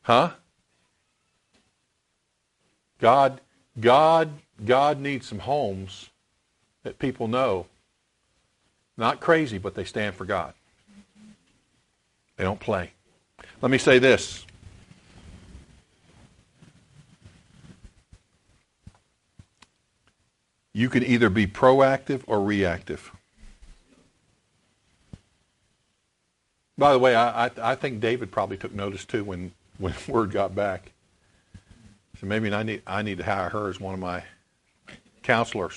[0.02, 0.32] Huh?
[2.98, 3.40] God,
[3.80, 4.30] God,
[4.64, 6.11] God needs some homes
[6.83, 7.66] that people know.
[8.96, 10.54] Not crazy, but they stand for God.
[12.37, 12.92] They don't play.
[13.61, 14.46] Let me say this.
[20.72, 23.12] You can either be proactive or reactive.
[26.76, 30.33] By the way, I, I, I think David probably took notice too when, when word
[30.33, 30.90] got back.
[32.24, 34.24] So maybe I need, I need to hire her as one of my
[35.22, 35.74] counselors.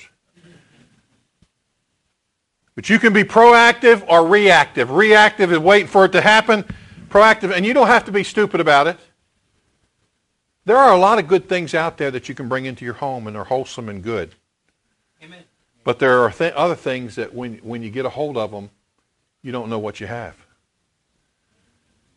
[2.74, 4.90] But you can be proactive or reactive.
[4.90, 6.64] Reactive is waiting for it to happen.
[7.10, 8.98] Proactive, and you don't have to be stupid about it.
[10.64, 12.94] There are a lot of good things out there that you can bring into your
[12.94, 14.34] home, and they're wholesome and good.
[15.22, 15.44] Amen.
[15.84, 18.70] But there are th- other things that when, when you get a hold of them,
[19.44, 20.38] you don't know what you have.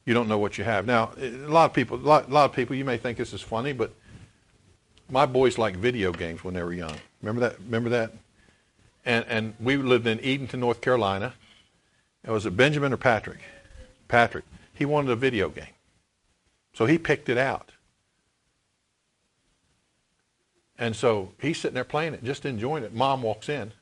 [0.05, 0.87] You don't know what you have.
[0.87, 3.33] Now, a lot of people, a lot, a lot of people, you may think this
[3.33, 3.93] is funny, but
[5.11, 6.97] my boys liked video games when they were young.
[7.23, 7.59] Remember that?
[7.61, 8.13] Remember that?
[9.05, 11.35] And and we lived in Edenton, North Carolina.
[12.25, 13.39] It was it Benjamin or Patrick?
[14.09, 14.45] Patrick.
[14.75, 15.75] He wanted a video game,
[16.73, 17.73] so he picked it out.
[20.79, 22.95] And so he's sitting there playing it, just enjoying it.
[22.95, 23.73] Mom walks in,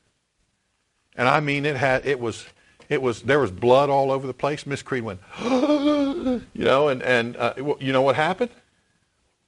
[1.15, 2.45] and I mean, it had it was
[2.89, 4.65] it was there was blood all over the place.
[4.65, 8.51] Miss Creed went, you know, and and uh, you know what happened?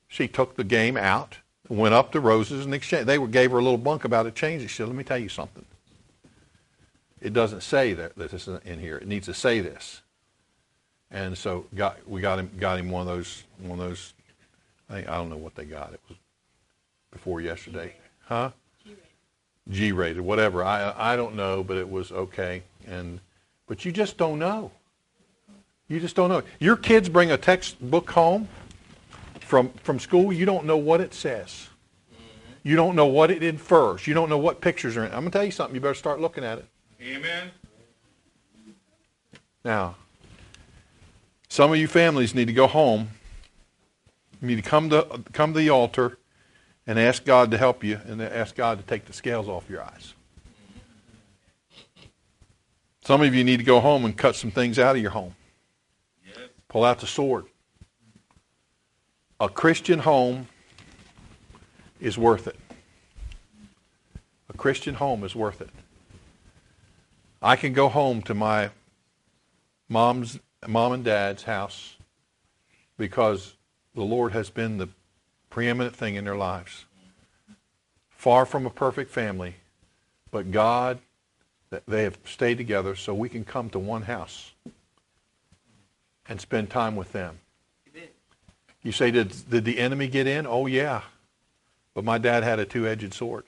[0.07, 1.37] She took the game out,
[1.71, 3.07] went up to Roses and exchanged.
[3.07, 4.67] They gave her a little bunk about it, changed it.
[4.67, 5.65] She said, "Let me tell you something.
[7.21, 8.97] It doesn't say that, that this isn't in here.
[8.97, 10.01] It needs to say this."
[11.10, 14.13] And so got we got him got him one of those one of those.
[14.89, 15.93] I, think, I don't know what they got.
[15.93, 16.17] It was
[17.12, 18.51] before yesterday, huh?
[19.69, 20.63] G-rated, whatever.
[20.63, 22.63] I I don't know, but it was okay.
[22.88, 23.19] And
[23.67, 24.71] but you just don't know.
[25.88, 26.41] You just don't know.
[26.60, 28.47] Your kids bring a textbook home
[29.51, 30.31] from from school.
[30.31, 31.67] You don't know what it says.
[32.63, 34.07] You don't know what it infers.
[34.07, 35.07] You don't know what pictures are in.
[35.07, 35.13] it.
[35.13, 35.75] I'm gonna tell you something.
[35.75, 36.65] You better start looking at it
[37.01, 37.51] Amen.
[39.65, 39.97] now.
[41.49, 43.09] Some of you families need to go home.
[44.41, 46.17] You need to come to come to the altar
[46.87, 49.83] and ask God to help you and ask God to take the scales off your
[49.83, 50.13] eyes.
[53.03, 55.35] Some of you need to go home and cut some things out of your home.
[56.25, 56.37] Yes.
[56.69, 57.47] Pull out the sword.
[59.41, 60.47] A Christian home
[61.99, 62.60] is worth it.
[64.47, 65.71] A Christian home is worth it.
[67.41, 68.69] I can go home to my
[69.89, 71.95] mom's mom and dad's house
[72.99, 73.56] because
[73.95, 74.89] the Lord has been the
[75.49, 76.86] preeminent thing in their lives.
[78.12, 79.56] Far from a perfect family,
[80.30, 80.99] but God,
[81.88, 84.51] they have stayed together so we can come to one house
[86.30, 87.39] and spend time with them.
[88.83, 90.47] You say, did, did the enemy get in?
[90.47, 91.01] Oh, yeah.
[91.93, 93.43] But my dad had a two-edged sword.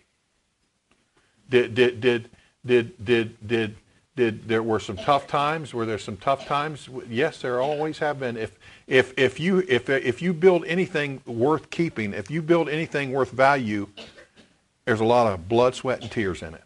[1.49, 2.29] Did, did, did,
[2.65, 3.75] did, did, did,
[4.15, 5.73] did, there were some tough times?
[5.73, 6.87] Were there some tough times?
[7.09, 8.37] Yes, there always have been.
[8.37, 13.11] If, if, if, you, if, if you build anything worth keeping, if you build anything
[13.11, 13.87] worth value,
[14.85, 16.63] there's a lot of blood, sweat, and tears in it.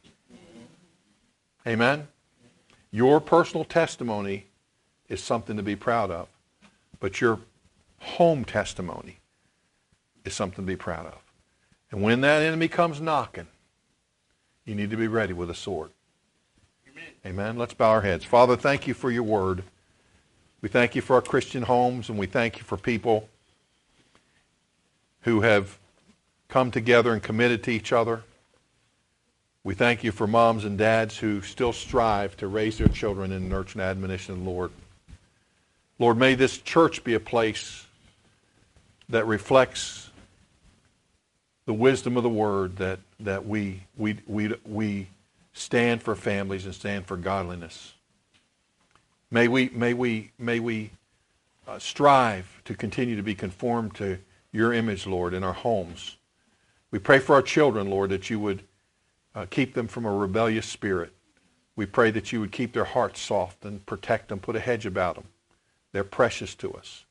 [1.65, 2.07] Amen?
[2.91, 4.45] Your personal testimony
[5.09, 6.27] is something to be proud of,
[6.99, 7.39] but your
[8.07, 9.17] home testimony
[10.25, 11.19] is something to be proud of.
[11.91, 13.47] And when that enemy comes knocking,
[14.65, 15.91] you need to be ready with a sword.
[17.25, 17.57] Amen.
[17.57, 18.25] Let's bow our heads.
[18.25, 19.63] Father, thank you for your word.
[20.61, 23.29] We thank you for our Christian homes, and we thank you for people
[25.21, 25.77] who have
[26.47, 28.23] come together and committed to each other.
[29.63, 33.49] We thank you for moms and dads who still strive to raise their children in
[33.49, 34.71] nurture and admonition of the Lord.
[35.99, 37.86] Lord, may this church be a place
[39.09, 40.09] that reflects
[41.65, 45.07] the wisdom of the word that, that we, we, we, we
[45.53, 47.93] stand for families and stand for godliness.
[49.29, 50.91] May we, may we, may we
[51.67, 54.17] uh, strive to continue to be conformed to
[54.53, 56.15] your image, Lord, in our homes.
[56.91, 58.63] We pray for our children, Lord, that you would
[59.35, 61.11] uh, keep them from a rebellious spirit.
[61.75, 64.85] We pray that you would keep their hearts soft and protect them, put a hedge
[64.85, 65.25] about them.
[65.91, 67.03] They're precious to us.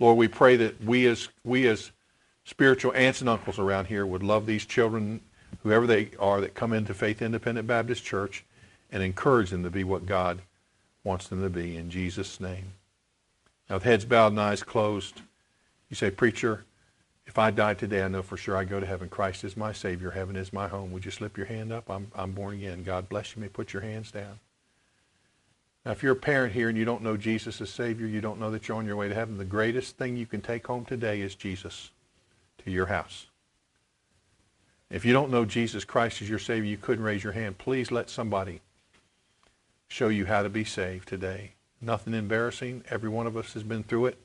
[0.00, 1.92] Lord, we pray that we as, we as
[2.44, 5.20] spiritual aunts and uncles around here would love these children,
[5.62, 8.44] whoever they are, that come into Faith Independent Baptist Church
[8.90, 10.40] and encourage them to be what God
[11.04, 12.72] wants them to be in Jesus' name.
[13.68, 15.20] Now, with heads bowed and eyes closed,
[15.88, 16.64] you say, Preacher,
[17.26, 19.08] if I die today, I know for sure I go to heaven.
[19.08, 20.10] Christ is my Savior.
[20.10, 20.90] Heaven is my home.
[20.92, 21.88] Would you slip your hand up?
[21.88, 22.82] I'm, I'm born again.
[22.82, 23.42] God bless you.
[23.42, 24.40] May put your hands down.
[25.84, 28.38] Now, if you're a parent here and you don't know Jesus as Savior, you don't
[28.38, 30.84] know that you're on your way to heaven, the greatest thing you can take home
[30.84, 31.90] today is Jesus
[32.64, 33.26] to your house.
[34.90, 37.58] If you don't know Jesus Christ as your Savior, you couldn't raise your hand.
[37.58, 38.60] Please let somebody
[39.88, 41.52] show you how to be saved today.
[41.80, 42.84] Nothing embarrassing.
[42.90, 44.18] Every one of us has been through it.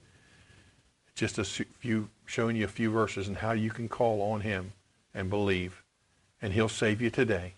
[1.14, 4.74] Just a few, showing you a few verses and how you can call on Him
[5.14, 5.84] and believe,
[6.42, 7.54] and He'll save you today.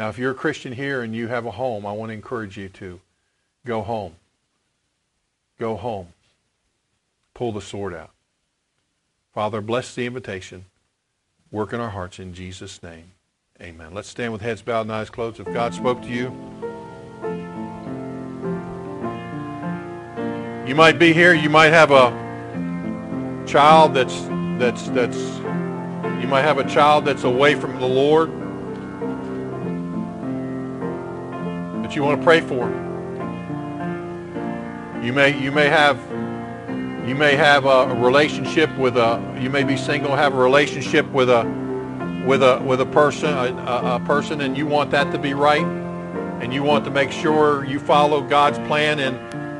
[0.00, 2.56] Now, if you're a Christian here and you have a home, I want to encourage
[2.56, 3.00] you to
[3.66, 4.14] go home.
[5.58, 6.06] Go home.
[7.34, 8.08] Pull the sword out.
[9.34, 10.64] Father, bless the invitation.
[11.50, 13.10] Work in our hearts in Jesus' name.
[13.60, 13.92] Amen.
[13.92, 15.38] Let's stand with heads bowed and eyes closed.
[15.38, 16.34] If God spoke to you,
[20.66, 21.34] You might be here.
[21.34, 24.22] You might have a child that's
[24.58, 25.18] that's that's.
[26.22, 28.30] You might have a child that's away from the Lord,
[31.90, 32.68] that you want to pray for.
[35.04, 35.98] You may you may have
[37.08, 41.28] you may have a, relationship with a you may be single, have a relationship with
[41.28, 41.42] a
[42.24, 45.64] with a with a person a, a person, and you want that to be right,
[46.40, 49.16] and you want to make sure you follow God's plan in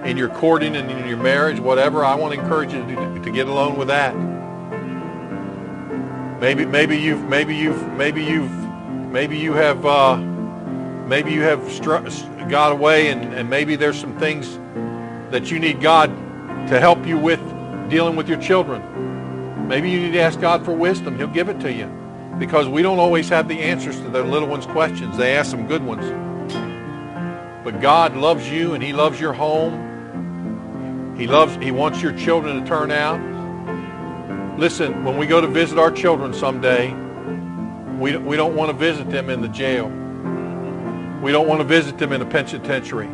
[0.07, 2.05] in your courting and in your marriage, whatever.
[2.05, 4.15] I want to encourage you to, to get along with that.
[6.41, 8.53] Maybe maybe you've maybe you've maybe you've
[9.11, 10.30] maybe you have uh,
[11.11, 11.61] maybe you have
[12.49, 14.57] got away, and, and maybe there's some things
[15.33, 16.07] that you need God
[16.69, 17.41] to help you with
[17.91, 19.67] dealing with your children.
[19.67, 21.19] Maybe you need to ask God for wisdom.
[21.19, 21.87] He'll give it to you.
[22.39, 25.17] Because we don't always have the answers to the little ones' questions.
[25.17, 26.05] They ask some good ones.
[27.65, 31.17] But God loves you and He loves your home.
[31.19, 33.21] He loves He wants your children to turn out.
[34.61, 36.95] Listen, when we go to visit our children someday,
[37.99, 39.89] we, we don't want to visit them in the jail.
[41.23, 43.09] We don't want to visit them in a penitentiary.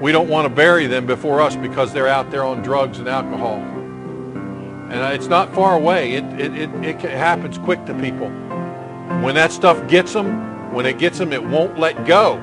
[0.00, 3.08] We don't want to bury them before us because they're out there on drugs and
[3.08, 3.56] alcohol.
[4.90, 6.12] And it's not far away.
[6.12, 8.28] It, it, it, it happens quick to people.
[9.22, 12.36] When that stuff gets them, when it gets them, it won't let go.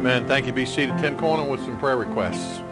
[0.00, 0.26] Amen.
[0.26, 0.54] Thank you.
[0.54, 0.96] Be seated.
[0.96, 2.62] Tim Corner with some prayer requests.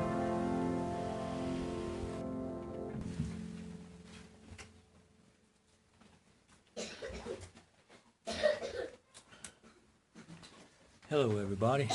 [11.10, 11.90] Hello, everybody.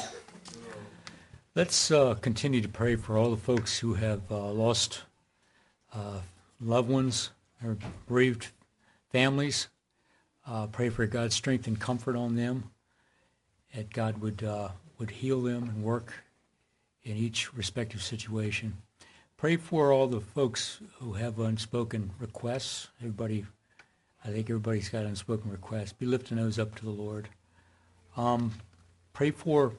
[1.55, 5.01] Let's uh, continue to pray for all the folks who have uh, lost
[5.95, 6.19] uh,
[6.61, 7.31] loved ones
[7.65, 7.75] or
[8.07, 8.49] bereaved
[9.11, 9.67] families.
[10.47, 12.69] Uh, pray for God's strength and comfort on them,
[13.73, 14.69] that God would uh,
[15.03, 16.23] would heal them and work
[17.03, 18.77] in each respective situation.
[19.35, 22.87] Pray for all the folks who have unspoken requests.
[23.01, 23.45] Everybody,
[24.23, 25.91] I think everybody's got unspoken requests.
[25.91, 27.27] Be lifting those up to the Lord.
[28.15, 28.53] Um,
[29.11, 29.73] pray for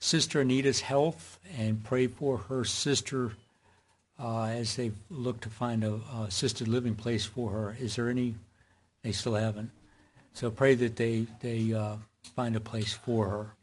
[0.00, 3.34] Sister Anita's health and pray for her sister
[4.18, 7.76] uh, as they look to find a, a assisted living place for her.
[7.78, 8.34] Is there any?
[9.02, 9.70] They still haven't.
[10.32, 11.98] So pray that they they uh,
[12.34, 13.55] find a place for her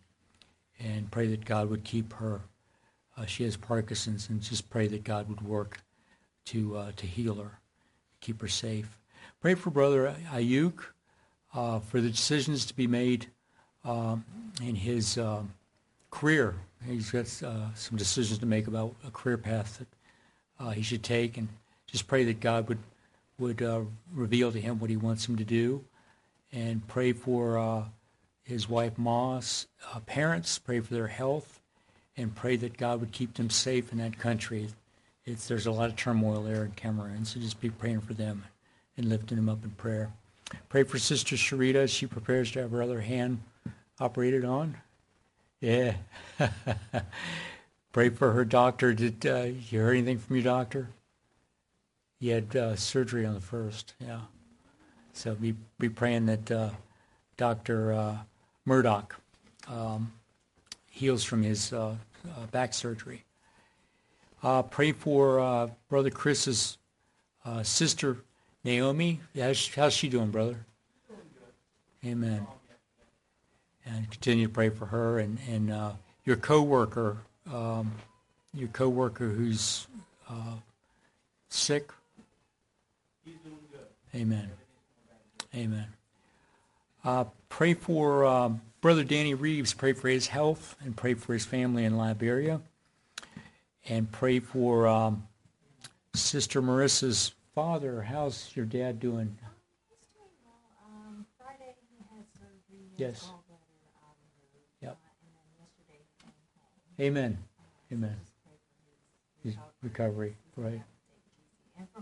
[0.79, 2.41] and pray that God would keep her.
[3.17, 5.79] Uh, she has Parkinson's, and just pray that God would work
[6.45, 7.59] to uh, to heal her,
[8.21, 8.97] keep her safe.
[9.41, 10.79] Pray for Brother Ayuk
[11.53, 13.27] uh, for the decisions to be made
[13.85, 14.25] um,
[14.61, 15.53] in his um,
[16.11, 16.55] career.
[16.85, 19.87] He's got uh, some decisions to make about a career path that
[20.59, 21.47] uh, he should take, and
[21.87, 22.79] just pray that God would
[23.39, 23.81] would uh,
[24.13, 25.83] reveal to him what He wants him to do,
[26.51, 27.57] and pray for
[28.43, 31.61] his wife Ma's uh, parents, pray for their health,
[32.15, 34.67] and pray that God would keep them safe in that country.
[35.25, 38.43] It's, there's a lot of turmoil there in Cameroon, so just be praying for them
[38.97, 40.11] and lifting them up in prayer.
[40.69, 43.41] Pray for Sister Sharita as she prepares to have her other hand
[43.99, 44.77] operated on.
[45.59, 45.95] Yeah.
[47.93, 48.93] pray for her doctor.
[48.93, 50.89] Did uh, you hear anything from your doctor?
[52.19, 53.93] He had uh, surgery on the first.
[53.99, 54.21] Yeah.
[55.13, 56.69] So be be praying that uh,
[57.39, 58.15] uh,
[58.65, 59.19] Murdoch
[59.67, 60.13] um,
[60.89, 61.95] heals from his uh,
[62.25, 63.23] uh, back surgery.
[64.41, 66.77] Uh, pray for uh, Brother Chris's
[67.45, 68.17] uh, sister,
[68.63, 69.19] Naomi.
[69.37, 70.65] How's, how's she doing, brother?
[72.05, 72.45] Amen.
[73.85, 75.93] And continue to pray for her and, and
[76.25, 77.17] your coworker,
[77.51, 77.93] um,
[78.53, 79.87] your coworker who's
[81.49, 81.91] sick.
[84.15, 84.49] Amen.
[85.55, 85.87] Amen.
[87.03, 89.73] Uh, pray for um, Brother Danny Reeves.
[89.73, 92.61] Pray for his health and pray for his family in Liberia.
[93.89, 95.27] And pray for um,
[96.13, 98.01] Sister Marissa's father.
[98.01, 99.37] How's your dad doing?
[102.95, 103.31] Yes.
[104.81, 104.97] Yep.
[107.01, 107.37] Amen.
[107.91, 108.15] Amen.
[109.43, 110.81] His recovery, right?
[111.77, 112.01] Uh.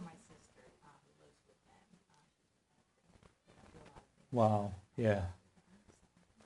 [4.32, 4.72] Wow.
[4.98, 5.22] Yeah.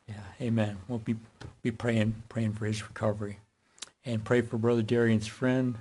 [0.08, 0.16] Yeah.
[0.42, 0.78] Amen.
[0.88, 1.16] We'll be
[1.62, 3.40] be praying praying for his recovery,
[4.06, 5.78] and pray for Brother Darian's friend,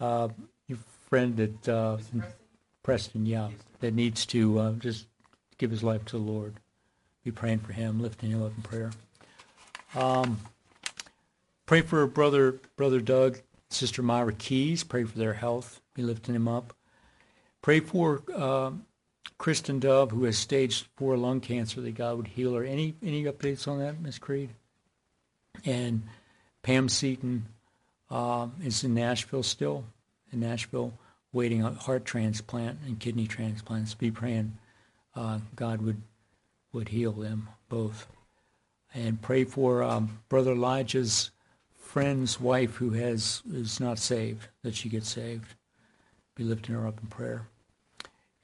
[0.00, 0.28] uh,
[0.66, 0.78] your
[1.08, 1.98] friend that uh,
[2.82, 3.26] Preston.
[3.26, 3.50] Yeah,
[3.80, 5.06] that needs to uh, just
[5.58, 6.54] give his life to the Lord.
[7.24, 8.90] Be praying for him, lifting him up in prayer.
[9.94, 10.40] Um,
[11.66, 14.82] pray for brother brother Doug, sister Myra Keys.
[14.84, 15.80] Pray for their health.
[15.94, 16.72] Be lifting him up.
[17.60, 18.86] Pray for um
[19.38, 22.64] Kristen Dove, who has stage four lung cancer, that God would heal her.
[22.64, 24.50] Any any updates on that, Miss Creed?
[25.64, 26.02] And
[26.62, 27.46] Pam Seaton
[28.10, 29.84] um, is in Nashville still,
[30.32, 30.92] in Nashville,
[31.32, 33.94] waiting on heart transplant and kidney transplants.
[33.94, 34.58] Be praying
[35.14, 36.02] uh, God would
[36.72, 38.08] would heal them both,
[38.92, 41.30] and pray for um, Brother Elijah's
[41.76, 45.54] friend's wife who has is not saved that she gets saved.
[46.34, 47.46] Be lifting her up in prayer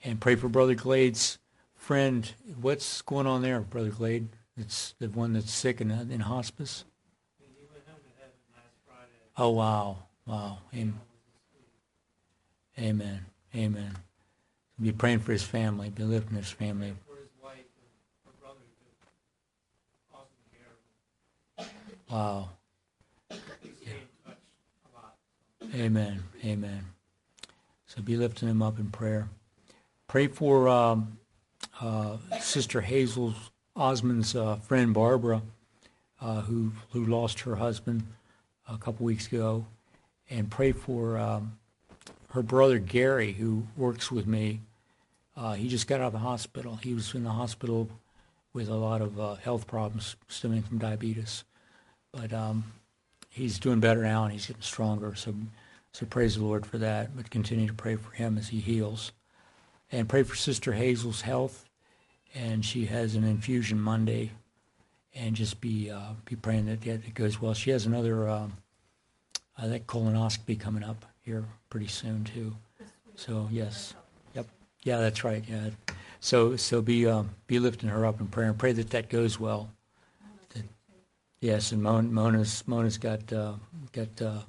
[0.05, 1.39] and pray for Brother Glade's
[1.75, 2.31] friend.
[2.61, 4.29] What's going on there, Brother Glade?
[4.57, 6.85] It's the one that's sick in, in hospice.
[9.37, 9.97] Oh wow,
[10.27, 11.01] wow, Amen,
[12.79, 13.97] Amen, Amen.
[14.81, 15.91] Be praying for his family.
[15.91, 16.91] Be lifting his family.
[16.91, 16.99] and.
[22.09, 22.51] Wow,
[24.95, 25.17] lot.
[25.75, 26.85] Amen, Amen.
[27.87, 29.29] So be lifting him up in prayer.
[30.15, 31.19] Pray for um,
[31.81, 33.35] uh, Sister Hazel
[33.75, 35.43] Osmond's uh, friend Barbara,
[36.21, 38.05] uh, who who lost her husband
[38.69, 39.67] a couple weeks ago,
[40.31, 41.59] and pray for um,
[42.31, 44.61] her brother Gary, who works with me.
[45.37, 46.77] Uh, he just got out of the hospital.
[46.77, 47.89] He was in the hospital
[48.53, 51.43] with a lot of uh, health problems stemming from diabetes,
[52.13, 52.63] but um,
[53.31, 55.17] he's doing better now and he's getting stronger.
[55.17, 55.35] So,
[55.93, 57.17] so praise the Lord for that.
[57.17, 59.11] But continue to pray for him as he heals,
[59.95, 61.65] and pray for Sister Hazel's health.
[62.35, 64.33] And she has an infusion Monday,
[65.15, 67.55] and just be uh, be praying that that it goes well.
[67.55, 68.55] She has another, um,
[69.57, 72.57] I think, colonoscopy coming up here pretty soon too.
[73.15, 73.95] So yes,
[74.35, 74.49] yep,
[74.83, 75.45] yeah, that's right.
[75.49, 75.71] Yeah,
[76.19, 79.39] so so be um, be lifting her up in prayer and pray that that goes
[79.39, 79.71] well.
[80.55, 80.65] That-
[81.39, 83.53] yes, and Mon, Mona's Mona's got uh,
[83.93, 84.41] got uh,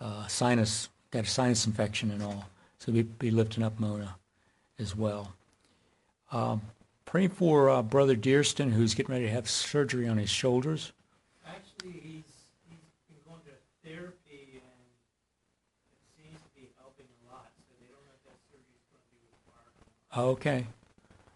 [0.00, 2.48] uh, sinus got a sinus infection and all.
[2.80, 4.16] So be be lifting up Mona
[4.78, 5.34] as well.
[6.32, 6.62] Um,
[7.04, 10.92] pray for uh, Brother Dearston, who's getting ready to have surgery on his shoulders.
[11.46, 12.24] Actually, he's,
[12.68, 14.62] he's been going to therapy and
[15.92, 19.02] it seems to be helping a lot, so they don't know if that surgery's going
[19.02, 20.32] to be required.
[20.32, 20.66] Okay.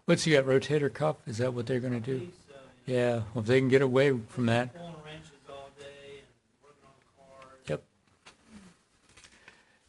[0.05, 0.45] What's he got?
[0.45, 1.17] Rotator cuff?
[1.27, 2.17] Is that what they're going to do?
[2.25, 3.21] He's, uh, Yeah.
[3.33, 6.27] Well, if they can get away from that, pulling wrenches all day and
[6.63, 7.59] working on cars.
[7.67, 7.83] Yep.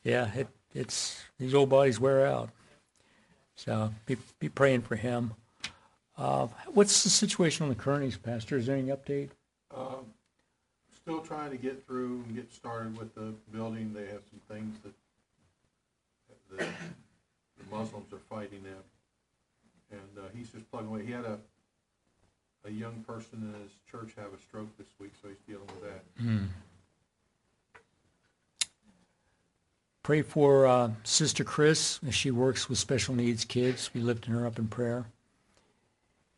[0.04, 2.50] Yeah, it, it's these old bodies wear out.
[3.60, 5.34] So be be praying for him.
[6.16, 8.56] Uh, what's the situation on the Kearneys, Pastor?
[8.56, 9.28] Is there any update?
[9.76, 10.06] Um,
[10.94, 13.92] Still trying to get through and get started with the building.
[13.94, 14.92] They have some things that
[16.50, 18.82] the the Muslims are fighting them.
[19.90, 21.04] And uh, he's just plugging away.
[21.04, 21.38] He had a,
[22.64, 25.82] a young person in his church have a stroke this week, so he's dealing with
[25.90, 26.02] that.
[30.10, 33.88] Pray for uh, Sister Chris as she works with special needs kids.
[33.90, 35.04] Be lifting her up in prayer.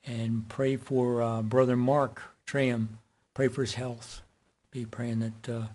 [0.05, 2.89] And pray for uh, Brother Mark Traham.
[3.33, 4.21] Pray for his health.
[4.73, 5.49] Be praying that.
[5.49, 5.67] Uh,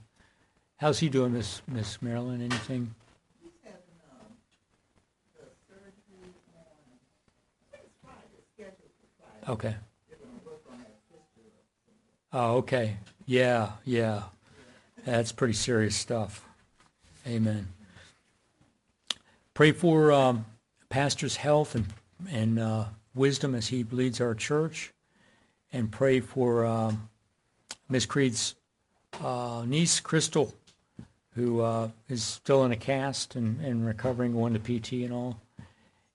[0.75, 2.39] how's he doing, Miss Miss Marilyn?
[2.39, 2.93] Anything?
[3.41, 3.79] He's having,
[4.11, 4.27] um,
[5.33, 6.29] the surgery on,
[7.73, 9.51] I think it's Friday, it's scheduled for Friday.
[9.53, 9.75] Okay.
[10.07, 11.49] They're gonna work on that fistula.
[12.31, 12.97] Oh, okay.
[13.25, 14.25] Yeah, yeah.
[15.03, 16.47] That's pretty serious stuff.
[17.25, 17.69] Amen.
[19.57, 20.45] Pray for um,
[20.87, 21.87] pastor's health and
[22.29, 22.85] and uh,
[23.15, 24.93] wisdom as he leads our church,
[25.73, 27.09] and pray for um,
[27.89, 28.53] Miss Creed's
[29.19, 30.53] uh, niece Crystal,
[31.33, 35.41] who uh, is still in a cast and, and recovering, going to PT and all,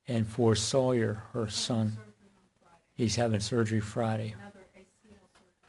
[0.07, 1.97] and for Sawyer, her son.
[2.95, 4.37] He's having surgery Friday.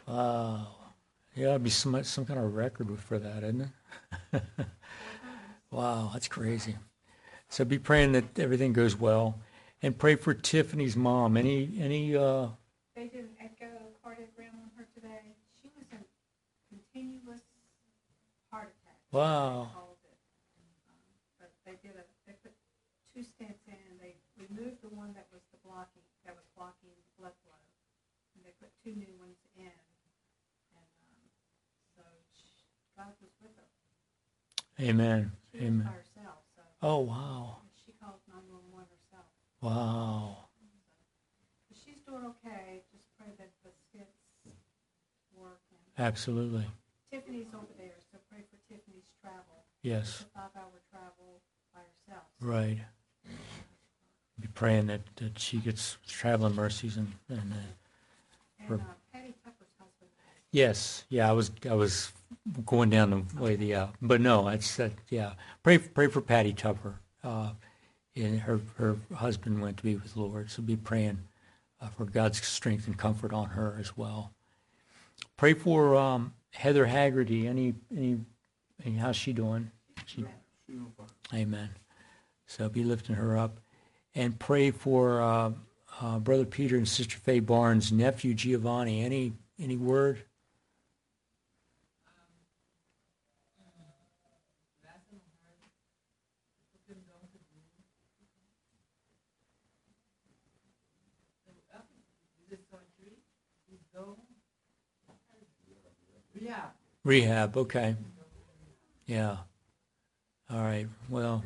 [0.08, 0.68] Wow.
[1.36, 3.72] Yeah, it'd be some some kind of record for that, isn't
[4.32, 4.44] it?
[5.72, 6.76] wow, that's crazy.
[7.54, 9.38] So be praying that everything goes well,
[9.86, 11.38] and pray for Tiffany's mom.
[11.38, 12.50] Any any uh,
[12.98, 15.38] They did an echocardiogram on her today.
[15.62, 16.02] She was in
[16.74, 17.46] continuous
[18.50, 18.98] heart attack.
[19.14, 19.70] Wow.
[19.70, 20.18] They called it.
[20.58, 20.98] Um,
[21.38, 22.58] But they did a, they put
[23.14, 26.90] two stents in, they removed the one that was the blocking, that was blocking
[27.22, 27.62] blood flow.
[28.34, 29.70] And they put two new ones in.
[29.70, 30.90] And, um,
[31.94, 32.02] so
[32.34, 32.66] she-
[32.98, 33.14] God
[34.82, 35.32] Amen.
[35.54, 35.86] Was Amen.
[35.86, 36.13] by herself, so
[36.86, 37.58] Oh, wow.
[37.86, 39.26] she called 911 herself.
[39.62, 40.38] Wow.
[41.70, 42.84] But she's doing okay.
[42.92, 44.20] Just pray that the skits
[45.34, 45.62] work.
[45.72, 46.66] And Absolutely.
[47.10, 49.64] Tiffany's over there, so pray for Tiffany's travel.
[49.82, 50.10] Yes.
[50.10, 51.40] It's a five-hour travel
[51.74, 52.28] by herself.
[52.42, 52.80] Right.
[54.42, 59.72] Be praying that, that she gets traveling mercies and, and uh, And uh, Patty Tucker's
[59.80, 60.10] husband.
[60.52, 62.12] yes, yeah, I was I was
[62.66, 65.34] going down the way the uh, but no, it's that yeah.
[65.64, 67.00] Pray pray for Patty Tupper.
[67.24, 67.52] Uh,
[68.16, 71.20] and her her husband went to be with the Lord, so be praying
[71.82, 74.32] uh, for God's strength and comfort on her as well.
[75.38, 77.48] Pray for um, Heather Haggerty.
[77.48, 78.20] Any any,
[78.86, 79.72] any how's she doing?
[80.06, 80.26] She,
[81.34, 81.70] Amen.
[82.46, 83.60] So be lifting her up,
[84.14, 85.52] and pray for uh,
[86.02, 89.04] uh, Brother Peter and Sister Faye Barnes' nephew Giovanni.
[89.04, 90.24] Any any word?
[107.04, 107.58] Rehab.
[107.58, 107.96] Okay.
[109.06, 109.38] Yeah.
[110.50, 110.88] All right.
[111.10, 111.44] Well.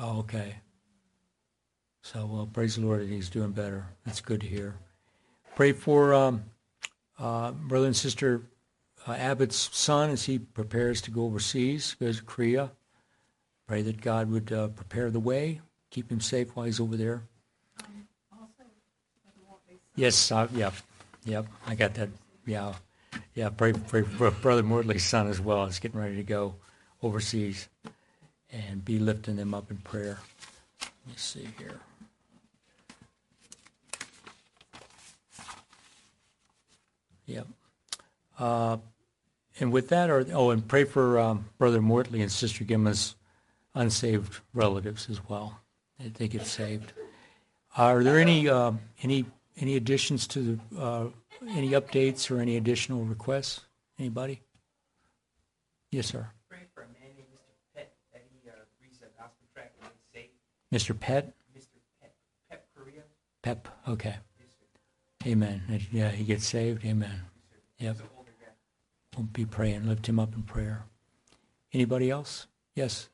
[0.00, 0.54] Oh, okay.
[2.02, 3.86] So, well, praise the Lord that he's doing better.
[4.06, 4.76] That's good to hear.
[5.56, 6.44] Pray for um,
[7.18, 8.42] uh, brother and sister
[9.06, 12.70] uh, Abbott's son as he prepares to go overseas, goes to Korea.
[13.68, 15.60] Pray that God would uh, prepare the way,
[15.90, 17.22] keep him safe while he's over there.
[18.32, 18.64] Also,
[19.46, 19.94] Mortley's son.
[19.94, 20.72] Yes, uh, yep,
[21.26, 22.08] yep, I got that.
[22.46, 22.72] Yeah,
[23.34, 23.50] yeah.
[23.50, 25.64] Pray, pray for brother Mortley's son as well.
[25.64, 26.54] Is getting ready to go
[27.02, 27.68] overseas,
[28.50, 30.18] and be lifting them up in prayer.
[30.80, 31.78] Let me see here.
[37.26, 37.46] Yep.
[38.38, 38.78] Uh,
[39.60, 43.14] and with that, or oh, and pray for um, brother Mortley and sister Gimma's
[43.78, 45.60] unsaved relatives as well.
[45.98, 46.92] That they get saved.
[47.76, 48.72] Are there any uh,
[49.02, 49.24] any
[49.56, 51.06] any additions to the uh,
[51.50, 53.60] any updates or any additional requests?
[53.98, 54.42] Anybody?
[55.90, 56.28] Yes, sir.
[56.48, 57.74] Pray for a man named Mr.
[57.74, 58.52] Pet that he uh,
[58.82, 60.30] reached a gospel and is safe.
[60.72, 60.98] Mr.
[60.98, 61.78] Pet Mr.
[62.00, 62.12] Pet,
[62.50, 63.02] Pet Korea.
[63.42, 63.68] Pep.
[63.88, 64.16] Okay.
[64.38, 65.26] Yes.
[65.26, 65.62] Amen.
[65.90, 66.84] Yeah, he gets saved.
[66.84, 67.22] Amen.
[67.78, 67.96] Yep.
[68.16, 68.52] Older guy.
[69.16, 69.88] We'll be praying.
[69.88, 70.84] Lift him up in prayer.
[71.72, 72.46] Anybody else?
[72.74, 73.08] Yes.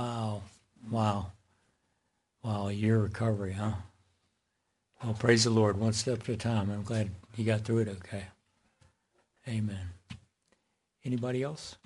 [0.00, 0.40] Wow.
[0.90, 1.26] Wow.
[2.42, 3.72] Wow, a year recovery, huh?
[5.04, 6.70] Well, praise the Lord, one step at a time.
[6.70, 8.24] I'm glad he got through it okay.
[9.46, 9.92] Amen.
[11.04, 11.76] Anybody else?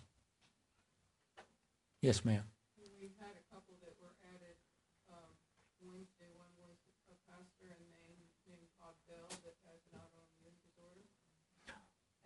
[2.02, 2.46] Yes, ma'am.
[3.02, 4.54] We had a couple that were added,
[5.10, 5.34] um,
[5.82, 6.78] Wednesday, one was
[7.10, 11.02] a pastor and named, named Todd Bell that has an autoimmune disorder.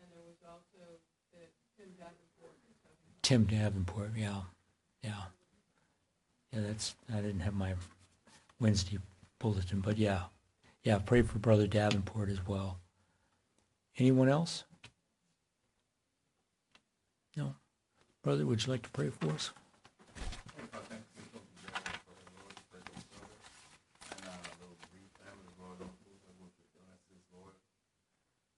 [0.04, 0.84] And there was also
[1.32, 1.48] that
[1.80, 4.57] Tim Davenport is having, Tim Davenport, yeah, yeah,
[6.60, 6.66] yeah.
[6.66, 7.74] That's I didn't have my
[8.60, 8.98] Wednesday
[9.38, 10.22] bulletin, but yeah,
[10.82, 10.98] yeah.
[10.98, 12.78] Pray for Brother Davenport as well.
[13.98, 14.64] Anyone else?
[17.36, 17.54] No,
[18.22, 18.46] brother.
[18.46, 19.52] Would you like to pray for us?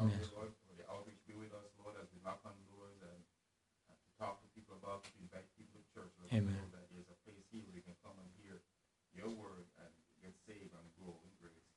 [0.00, 0.32] out Yes.
[0.32, 1.20] Lord, for the outreach.
[1.28, 3.20] Be with us, Lord, as we knock on doors and
[3.84, 6.08] uh, to talk to people about, to invite people to church.
[6.16, 6.56] Lord, Amen.
[6.56, 8.64] Know that there's a place here where they can come and hear
[9.12, 9.92] your word and
[10.24, 11.68] get saved and grow in grace.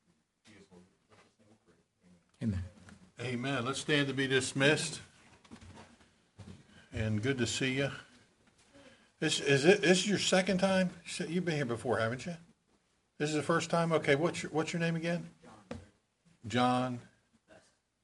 [0.48, 2.48] Jesus' holy precious name we pray.
[2.48, 2.64] Amen.
[3.20, 3.60] Amen.
[3.60, 3.60] Amen.
[3.68, 5.04] Let's stand to be dismissed.
[6.96, 7.92] And good to see you.
[9.24, 9.82] Is it.
[9.82, 10.90] This is your second time.
[11.30, 12.36] You've been here before, haven't you?
[13.20, 13.94] This is the first time.
[13.94, 14.16] Okay.
[14.16, 15.30] What's your What's your name again?
[16.46, 17.00] John.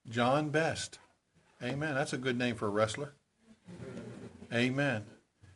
[0.10, 0.98] John Best.
[1.62, 1.94] Amen.
[1.94, 3.12] That's a good name for a wrestler.
[4.54, 5.06] Amen.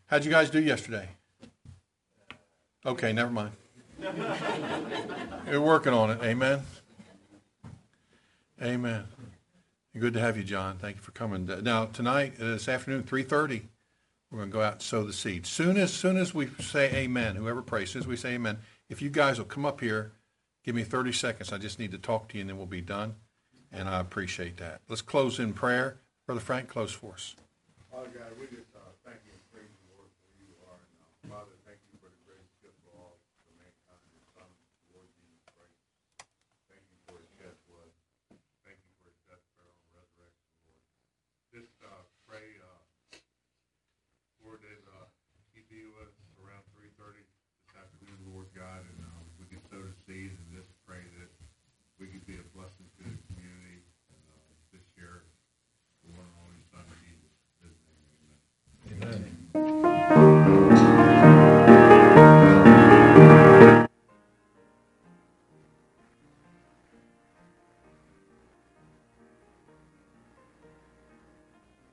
[0.07, 1.07] How'd you guys do yesterday?
[2.85, 3.51] Okay, never mind.
[5.49, 6.19] You're working on it.
[6.21, 6.61] Amen.
[8.61, 9.05] Amen.
[9.97, 10.77] Good to have you, John.
[10.77, 11.49] Thank you for coming.
[11.63, 13.69] Now tonight, uh, this afternoon, three thirty,
[14.33, 15.45] we're going to go out and sow the seed.
[15.45, 18.57] Soon as soon as we say Amen, whoever prays, soon as we say Amen,
[18.89, 20.11] if you guys will come up here,
[20.65, 21.53] give me thirty seconds.
[21.53, 23.15] I just need to talk to you, and then we'll be done.
[23.71, 24.81] And I appreciate that.
[24.89, 25.97] Let's close in prayer.
[26.25, 27.35] Brother Frank, close for us.
[27.91, 28.47] Father God, we